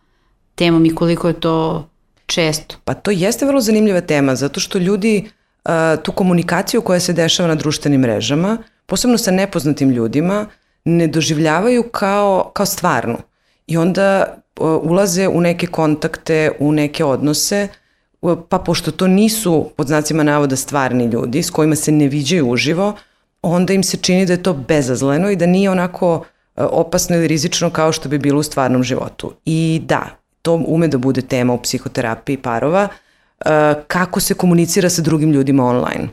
temom 0.54 0.86
i 0.86 0.94
koliko 0.94 1.28
je 1.28 1.34
to 1.34 1.88
često. 2.26 2.76
Pa 2.84 2.94
to 2.94 3.10
jeste 3.10 3.46
vrlo 3.46 3.60
zanimljiva 3.60 4.00
tema, 4.00 4.34
zato 4.34 4.60
što 4.60 4.78
ljudi 4.78 5.30
a, 5.64 5.96
tu 5.96 6.12
komunikaciju 6.12 6.82
koja 6.82 7.00
se 7.00 7.12
dešava 7.12 7.48
na 7.48 7.54
društvenim 7.54 8.00
mrežama, 8.00 8.58
posebno 8.86 9.18
sa 9.18 9.30
nepoznatim 9.30 9.90
ljudima, 9.90 10.46
ne 10.84 11.06
doživljavaju 11.06 11.82
kao, 11.82 12.50
kao 12.54 12.66
stvarnu. 12.66 13.18
I 13.66 13.76
onda 13.76 14.36
ulaze 14.82 15.28
u 15.28 15.40
neke 15.40 15.66
kontakte, 15.66 16.50
u 16.58 16.72
neke 16.72 17.04
odnose, 17.04 17.68
pa 18.48 18.58
pošto 18.58 18.90
to 18.90 19.06
nisu, 19.06 19.70
pod 19.76 19.86
znacima 19.86 20.22
navoda, 20.22 20.56
stvarni 20.56 21.04
ljudi 21.04 21.42
s 21.42 21.50
kojima 21.50 21.76
se 21.76 21.92
ne 21.92 22.08
viđaju 22.08 22.48
uživo, 22.48 22.94
onda 23.42 23.72
im 23.72 23.82
se 23.82 23.96
čini 23.96 24.26
da 24.26 24.32
je 24.32 24.42
to 24.42 24.52
bezazleno 24.54 25.30
i 25.30 25.36
da 25.36 25.46
nije 25.46 25.70
onako 25.70 26.24
E, 26.60 26.62
opasno 26.62 27.16
ili 27.16 27.28
rizično 27.28 27.70
kao 27.70 27.92
što 27.92 28.08
bi 28.08 28.18
bilo 28.18 28.40
u 28.40 28.42
stvarnom 28.42 28.82
životu. 28.82 29.32
I 29.44 29.82
da, 29.84 30.06
to 30.42 30.54
ume 30.66 30.88
da 30.88 30.98
bude 30.98 31.22
tema 31.22 31.52
u 31.52 31.62
psihoterapiji 31.62 32.36
parova, 32.36 32.88
e, 32.88 33.74
kako 33.86 34.20
se 34.20 34.34
komunicira 34.34 34.90
sa 34.90 35.02
drugim 35.02 35.32
ljudima 35.32 35.64
online, 35.66 36.08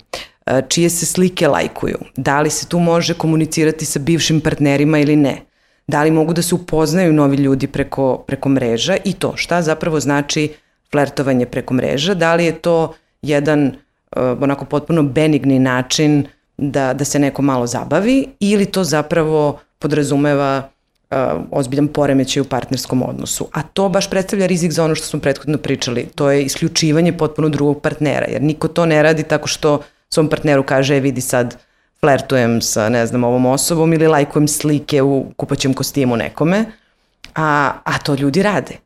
e, 0.45 0.61
čije 0.67 0.89
se 0.89 1.05
slike 1.05 1.47
lajkuju, 1.47 1.97
da 2.15 2.41
li 2.41 2.49
se 2.49 2.67
tu 2.67 2.79
može 2.79 3.13
komunicirati 3.13 3.85
sa 3.85 3.99
bivšim 3.99 4.41
partnerima 4.41 4.99
ili 4.99 5.15
ne, 5.15 5.41
da 5.87 6.03
li 6.03 6.11
mogu 6.11 6.33
da 6.33 6.41
se 6.41 6.55
upoznaju 6.55 7.13
novi 7.13 7.37
ljudi 7.37 7.67
preko, 7.67 8.23
preko 8.27 8.49
mreža 8.49 8.97
i 9.05 9.13
to 9.13 9.33
šta 9.35 9.61
zapravo 9.61 9.99
znači 9.99 10.53
flertovanje 10.91 11.45
preko 11.45 11.73
mreža, 11.73 12.13
da 12.13 12.35
li 12.35 12.45
je 12.45 12.51
to 12.51 12.93
jedan 13.21 13.75
onako 14.15 14.65
potpuno 14.65 15.03
benigni 15.03 15.59
način 15.59 16.27
da, 16.57 16.93
da 16.93 17.05
se 17.05 17.19
neko 17.19 17.41
malo 17.41 17.67
zabavi 17.67 18.27
ili 18.39 18.65
to 18.65 18.83
zapravo 18.83 19.59
podrazumeva 19.79 20.69
uh, 21.11 21.17
ozbiljan 21.51 21.87
poremećaj 21.87 22.41
u 22.41 22.45
partnerskom 22.45 23.03
odnosu. 23.03 23.47
A 23.53 23.61
to 23.61 23.89
baš 23.89 24.09
predstavlja 24.09 24.45
rizik 24.45 24.71
za 24.71 24.83
ono 24.83 24.95
što 24.95 25.05
smo 25.05 25.19
prethodno 25.19 25.57
pričali. 25.57 26.07
To 26.15 26.31
je 26.31 26.43
isključivanje 26.43 27.13
potpuno 27.13 27.49
drugog 27.49 27.81
partnera, 27.81 28.25
jer 28.25 28.41
niko 28.41 28.67
to 28.67 28.85
ne 28.85 29.03
radi 29.03 29.23
tako 29.23 29.47
što 29.47 29.81
svom 30.09 30.29
partneru 30.29 30.63
kaže, 30.63 30.97
e, 30.97 30.99
vidi 30.99 31.21
sad, 31.21 31.57
flertujem 31.99 32.61
sa, 32.61 32.89
ne 32.89 33.05
znam, 33.07 33.23
ovom 33.23 33.45
osobom 33.45 33.93
ili 33.93 34.07
lajkujem 34.07 34.47
slike 34.47 35.01
u 35.01 35.25
kupaćem 35.37 35.73
kostimu 35.73 36.17
nekome, 36.17 36.65
a, 37.35 37.71
a 37.83 37.97
to 37.99 38.15
ljudi 38.15 38.43
rade. 38.43 38.77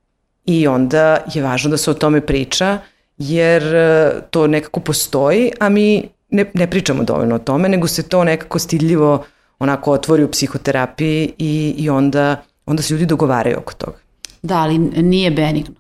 I 0.45 0.67
onda 0.67 1.17
je 1.33 1.43
važno 1.43 1.69
da 1.69 1.77
se 1.77 1.91
o 1.91 1.93
tome 1.93 2.21
priča, 2.21 2.77
jer 3.17 3.75
e, 3.75 4.11
to 4.29 4.47
nekako 4.47 4.79
postoji, 4.79 5.51
a 5.59 5.69
mi 5.69 6.09
ne, 6.29 6.45
ne 6.53 6.69
pričamo 6.69 7.03
dovoljno 7.03 7.35
o 7.35 7.39
tome, 7.39 7.69
nego 7.69 7.87
se 7.87 8.03
to 8.03 8.23
nekako 8.23 8.59
stidljivo 8.59 9.25
onako 9.59 9.91
otvori 9.91 10.23
u 10.23 10.31
psihoterapiji 10.31 11.33
i, 11.37 11.75
i 11.77 11.89
onda, 11.89 12.43
onda 12.65 12.83
se 12.83 12.93
ljudi 12.93 13.05
dogovaraju 13.05 13.57
oko 13.57 13.73
toga. 13.73 13.97
Da, 14.41 14.57
ali 14.57 14.77
nije 14.79 15.31
benigno. 15.31 15.75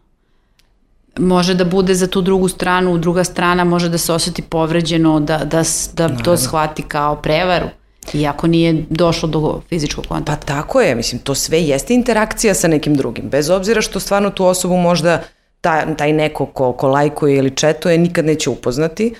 Može 1.19 1.53
da 1.53 1.65
bude 1.65 1.95
za 1.95 2.07
tu 2.07 2.21
drugu 2.21 2.47
stranu, 2.47 2.97
druga 2.97 3.23
strana 3.23 3.63
može 3.63 3.89
da 3.89 3.97
se 3.97 4.13
osjeti 4.13 4.41
povređeno, 4.41 5.19
da, 5.19 5.37
da, 5.37 5.63
da 5.93 6.17
to 6.17 6.37
shvati 6.37 6.83
kao 6.83 7.15
prevaru. 7.15 7.67
Iako 8.13 8.47
nije 8.47 8.85
došlo 8.89 9.29
do 9.29 9.61
fizičkog 9.69 10.05
kontakta. 10.07 10.45
Pa 10.47 10.53
tako 10.53 10.81
je, 10.81 10.95
mislim, 10.95 11.21
to 11.21 11.35
sve 11.35 11.61
jeste 11.61 11.93
interakcija 11.93 12.53
sa 12.53 12.67
nekim 12.67 12.95
drugim. 12.95 13.29
Bez 13.29 13.49
obzira 13.49 13.81
što 13.81 13.99
stvarno 13.99 14.29
tu 14.29 14.45
osobu 14.45 14.77
možda 14.77 15.23
taj, 15.61 15.95
taj 15.97 16.13
neko 16.13 16.45
ko, 16.45 16.73
ko 16.73 16.87
lajkuje 16.87 17.37
ili 17.37 17.55
četuje 17.55 17.97
nikad 17.97 18.25
neće 18.25 18.49
upoznati, 18.49 19.13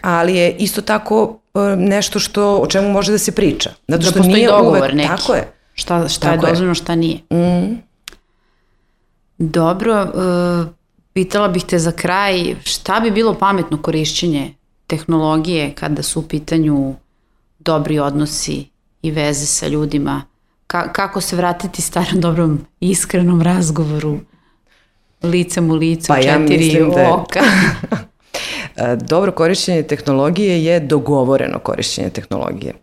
ali 0.00 0.36
je 0.36 0.52
isto 0.52 0.82
tako 0.82 1.38
e, 1.54 1.58
nešto 1.76 2.18
što, 2.18 2.56
o 2.56 2.66
čemu 2.66 2.88
može 2.88 3.12
da 3.12 3.18
se 3.18 3.32
priča. 3.32 3.70
Zato 3.88 4.02
da 4.02 4.10
što 4.10 4.20
da 4.20 4.26
nije 4.26 4.48
dogovor 4.48 4.78
uvek, 4.78 4.94
neki. 4.94 5.08
Tako 5.08 5.34
je. 5.34 5.52
Šta, 5.74 6.08
šta 6.08 6.32
tako 6.32 6.46
je 6.46 6.50
dozvoljeno, 6.50 6.74
šta 6.74 6.94
nije. 6.94 7.18
Mm. 7.32 7.74
Dobro, 9.38 10.02
uh, 10.02 10.77
pitala 11.12 11.48
bih 11.48 11.64
te 11.64 11.78
za 11.78 11.92
kraj, 11.92 12.56
šta 12.64 13.00
bi 13.00 13.10
bilo 13.10 13.34
pametno 13.34 13.82
korišćenje 13.82 14.54
tehnologije 14.86 15.74
kada 15.74 16.02
su 16.02 16.20
u 16.20 16.22
pitanju 16.22 16.94
dobri 17.58 17.98
odnosi 17.98 18.66
i 19.02 19.10
veze 19.10 19.46
sa 19.46 19.68
ljudima? 19.68 20.22
Ka, 20.66 20.92
kako 20.92 21.20
se 21.20 21.36
vratiti 21.36 21.82
starom 21.82 22.20
dobrom 22.20 22.60
iskrenom 22.80 23.42
razgovoru 23.42 24.18
licem 25.22 25.70
u 25.70 25.74
licu, 25.74 26.08
pa 26.08 26.22
četiri 26.22 26.68
ja 26.68 26.86
da 26.86 27.00
je... 27.00 27.12
oka? 27.12 27.40
E, 28.76 28.96
dobro 28.96 29.32
korišćenje 29.32 29.82
tehnologije 29.82 30.64
je 30.64 30.80
dogovoreno 30.80 31.58
korišćenje 31.58 32.10
tehnologije. 32.10 32.74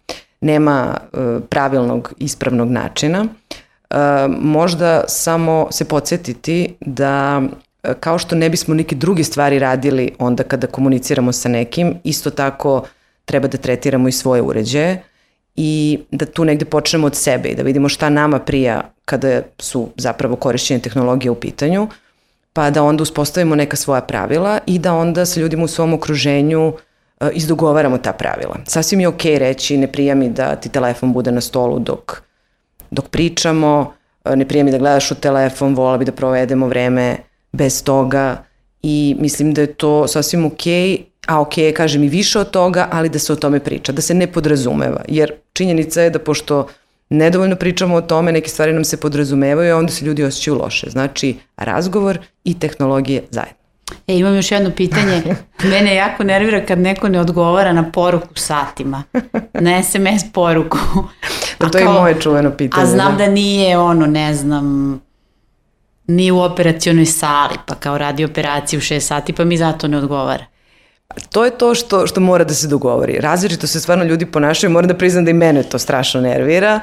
Nema 0.41 0.97
e, 0.97 1.17
pravilnog, 1.49 2.13
ispravnog 2.17 2.69
načina. 2.69 3.25
E, 3.25 3.95
možda 4.27 5.03
samo 5.07 5.67
se 5.71 5.85
podsjetiti 5.85 6.75
da 6.79 7.41
kao 7.99 8.17
što 8.17 8.35
ne 8.35 8.49
bismo 8.49 8.73
neke 8.73 8.95
druge 8.95 9.23
stvari 9.23 9.59
radili 9.59 10.11
onda 10.19 10.43
kada 10.43 10.67
komuniciramo 10.67 11.31
sa 11.31 11.49
nekim, 11.49 11.95
isto 12.03 12.29
tako 12.29 12.83
treba 13.25 13.47
da 13.47 13.57
tretiramo 13.57 14.07
i 14.07 14.11
svoje 14.11 14.41
uređaje 14.41 15.03
i 15.55 15.99
da 16.11 16.25
tu 16.25 16.45
negde 16.45 16.65
počnemo 16.65 17.07
od 17.07 17.15
sebe 17.15 17.49
i 17.49 17.55
da 17.55 17.63
vidimo 17.63 17.89
šta 17.89 18.09
nama 18.09 18.39
prija 18.39 18.81
kada 19.05 19.41
su 19.59 19.89
zapravo 19.97 20.35
korišćenje 20.35 20.79
tehnologije 20.79 21.31
u 21.31 21.35
pitanju, 21.35 21.87
pa 22.53 22.69
da 22.69 22.83
onda 22.83 23.03
uspostavimo 23.03 23.55
neka 23.55 23.75
svoja 23.75 24.01
pravila 24.01 24.59
i 24.65 24.79
da 24.79 24.93
onda 24.93 25.25
sa 25.25 25.39
ljudima 25.39 25.63
u 25.63 25.67
svom 25.67 25.93
okruženju 25.93 26.67
uh, 26.67 27.27
izdogovaramo 27.33 27.97
ta 27.97 28.13
pravila. 28.13 28.55
Sasvim 28.65 28.99
je 28.99 29.07
okej 29.07 29.33
okay 29.33 29.37
reći, 29.37 29.77
ne 29.77 29.91
prija 29.91 30.15
mi 30.15 30.29
da 30.29 30.55
ti 30.55 30.69
telefon 30.69 31.13
bude 31.13 31.31
na 31.31 31.41
stolu 31.41 31.79
dok, 31.79 32.21
dok 32.91 33.07
pričamo, 33.07 33.93
uh, 34.25 34.35
ne 34.35 34.47
prija 34.47 34.63
mi 34.63 34.71
da 34.71 34.77
gledaš 34.77 35.11
u 35.11 35.15
telefon, 35.15 35.75
vola 35.75 35.97
bi 35.97 36.05
da 36.05 36.11
provedemo 36.11 36.67
vreme 36.67 37.17
bez 37.55 37.83
toga 37.83 38.43
i 38.81 39.15
mislim 39.19 39.53
da 39.53 39.61
je 39.61 39.73
to 39.73 40.07
sasvim 40.07 40.45
okej, 40.45 40.73
okay, 40.73 41.03
a 41.27 41.41
okej 41.41 41.65
okay, 41.65 41.73
kažem 41.73 42.03
i 42.03 42.09
više 42.09 42.39
od 42.39 42.51
toga, 42.51 42.87
ali 42.91 43.09
da 43.09 43.19
se 43.19 43.33
o 43.33 43.35
tome 43.35 43.59
priča, 43.59 43.91
da 43.91 44.01
se 44.01 44.13
ne 44.13 44.27
podrazumeva, 44.27 45.01
jer 45.07 45.33
činjenica 45.53 46.01
je 46.01 46.09
da 46.09 46.19
pošto 46.19 46.67
nedovoljno 47.09 47.55
pričamo 47.55 47.95
o 47.95 48.01
tome, 48.01 48.31
neke 48.31 48.49
stvari 48.49 48.73
nam 48.73 48.83
se 48.83 48.97
podrazumevaju, 48.97 49.75
a 49.75 49.77
onda 49.77 49.91
se 49.91 50.05
ljudi 50.05 50.23
osjećaju 50.23 50.57
loše. 50.57 50.89
Znači, 50.89 51.35
razgovor 51.57 52.19
i 52.43 52.59
tehnologije 52.59 53.23
zajedno. 53.31 53.65
E, 54.07 54.17
imam 54.17 54.35
još 54.35 54.51
jedno 54.51 54.71
pitanje. 54.71 55.23
Mene 55.71 55.95
jako 55.95 56.23
nervira 56.23 56.65
kad 56.65 56.79
neko 56.79 57.09
ne 57.09 57.19
odgovara 57.19 57.73
na 57.73 57.91
poruku 57.91 58.35
satima. 58.35 59.03
Na 59.53 59.83
SMS 59.83 60.31
poruku. 60.33 60.77
Da, 61.59 61.69
to 61.71 61.77
je 61.77 61.83
kao, 61.83 61.93
moje 61.93 62.21
čuveno 62.21 62.51
pitanje. 62.51 62.83
A 62.83 62.87
znam 62.87 63.17
da. 63.17 63.25
da 63.25 63.31
nije 63.31 63.77
ono, 63.77 64.05
ne 64.05 64.33
znam, 64.33 65.01
nije 66.07 66.31
u 66.31 66.41
operacionoj 66.41 67.05
sali, 67.05 67.55
pa 67.65 67.75
kao 67.75 67.97
radi 67.97 68.25
operaciju 68.25 68.77
u 68.77 68.81
6 68.81 68.99
sati, 68.99 69.33
pa 69.33 69.43
mi 69.43 69.57
zato 69.57 69.87
ne 69.87 69.97
odgovara. 69.97 70.45
To 71.31 71.45
je 71.45 71.51
to 71.51 71.75
što, 71.75 72.07
što 72.07 72.21
mora 72.21 72.43
da 72.43 72.53
se 72.53 72.67
dogovori. 72.67 73.17
Različito 73.19 73.67
se 73.67 73.79
stvarno 73.79 74.03
ljudi 74.03 74.25
ponašaju, 74.25 74.71
moram 74.71 74.87
da 74.87 74.97
priznam 74.97 75.25
da 75.25 75.31
i 75.31 75.33
mene 75.33 75.63
to 75.63 75.79
strašno 75.79 76.21
nervira. 76.21 76.79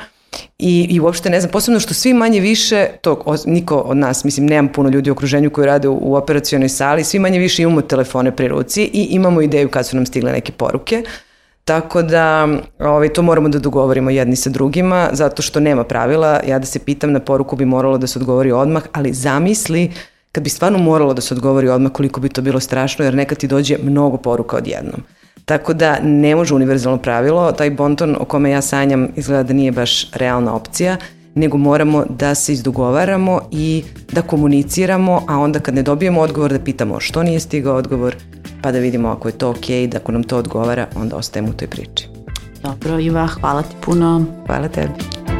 I, 0.59 0.87
I 0.91 1.01
uopšte 1.01 1.31
ne 1.31 1.41
znam, 1.41 1.51
posebno 1.51 1.81
što 1.81 1.95
svi 1.95 2.15
manje 2.15 2.41
više, 2.41 2.87
to 3.01 3.37
niko 3.47 3.77
od 3.77 3.97
nas, 3.97 4.25
mislim, 4.25 4.47
nemam 4.47 4.73
puno 4.73 4.89
ljudi 4.89 5.11
u 5.11 5.13
okruženju 5.13 5.51
koji 5.51 5.67
rade 5.67 5.89
u, 5.89 5.99
u 6.03 6.15
operacionoj 6.15 6.69
sali, 6.69 7.05
svi 7.05 7.19
manje 7.19 7.39
više 7.39 7.63
imamo 7.63 7.81
telefone 7.81 8.37
pri 8.37 8.49
ruci 8.49 8.83
i 8.83 9.09
imamo 9.11 9.43
ideju 9.43 9.69
kad 9.69 9.87
su 9.87 9.97
nam 9.97 10.07
stigle 10.07 10.33
neke 10.33 10.53
poruke. 10.53 11.03
Tako 11.65 12.03
da 12.03 12.49
ovaj, 12.79 13.13
to 13.13 13.23
moramo 13.23 13.49
da 13.49 13.59
dogovorimo 13.59 14.11
jedni 14.11 14.37
sa 14.37 14.51
drugima, 14.51 15.09
zato 15.13 15.43
što 15.43 15.61
nema 15.61 15.85
pravila. 15.85 16.41
Ja 16.49 16.59
da 16.59 16.67
se 16.67 16.79
pitam 16.79 17.13
na 17.13 17.21
poruku 17.21 17.57
bi 17.57 17.65
moralo 17.65 17.99
da 17.99 18.07
se 18.07 18.19
odgovori 18.19 18.53
odmah, 18.53 18.83
ali 18.93 19.13
zamisli 19.13 19.91
kad 20.33 20.45
bi 20.45 20.51
stvarno 20.51 20.79
moralo 20.79 21.15
da 21.15 21.21
se 21.21 21.35
odgovori 21.35 21.69
odmah 21.69 21.93
koliko 21.93 22.21
bi 22.21 22.29
to 22.29 22.43
bilo 22.43 22.61
strašno, 22.61 23.05
jer 23.05 23.15
nekad 23.15 23.39
ti 23.39 23.47
dođe 23.49 23.77
mnogo 23.83 24.17
poruka 24.17 24.57
odjednom. 24.57 25.03
Tako 25.45 25.75
da 25.75 25.99
ne 26.03 26.37
može 26.37 26.55
univerzalno 26.55 26.99
pravilo, 26.99 27.53
taj 27.53 27.71
bonton 27.71 28.17
o 28.21 28.25
kome 28.25 28.51
ja 28.51 28.63
sanjam 28.63 29.09
izgleda 29.17 29.43
da 29.43 29.53
nije 29.53 29.73
baš 29.73 30.11
realna 30.13 30.55
opcija, 30.55 30.97
nego 31.35 31.57
moramo 31.57 32.05
da 32.09 32.35
se 32.35 32.53
izdogovaramo 32.53 33.41
i 33.51 33.85
da 34.13 34.23
komuniciramo, 34.23 35.23
a 35.29 35.39
onda 35.39 35.61
kad 35.61 35.75
ne 35.75 35.83
dobijemo 35.83 36.21
odgovor 36.21 36.53
da 36.53 36.59
pitamo 36.59 37.01
što 37.01 37.23
nije 37.23 37.41
stigao 37.41 37.77
odgovor, 37.77 38.17
pa 38.63 38.73
da 38.73 38.79
vidimo 38.79 39.09
ako 39.09 39.29
je 39.29 39.33
to 39.33 39.51
ok, 39.51 39.67
da 39.89 39.99
ako 39.99 40.13
nam 40.13 40.23
to 40.23 40.39
odgovara, 40.39 40.87
onda 40.97 41.17
ostajemo 41.17 41.51
u 41.51 41.53
toj 41.53 41.69
priči. 41.69 42.09
Dobro, 42.63 42.99
Iva, 42.99 43.27
hvala 43.27 43.63
ti 43.63 43.77
puno. 43.85 44.25
Hvala 44.47 44.69
tebi. 44.69 45.32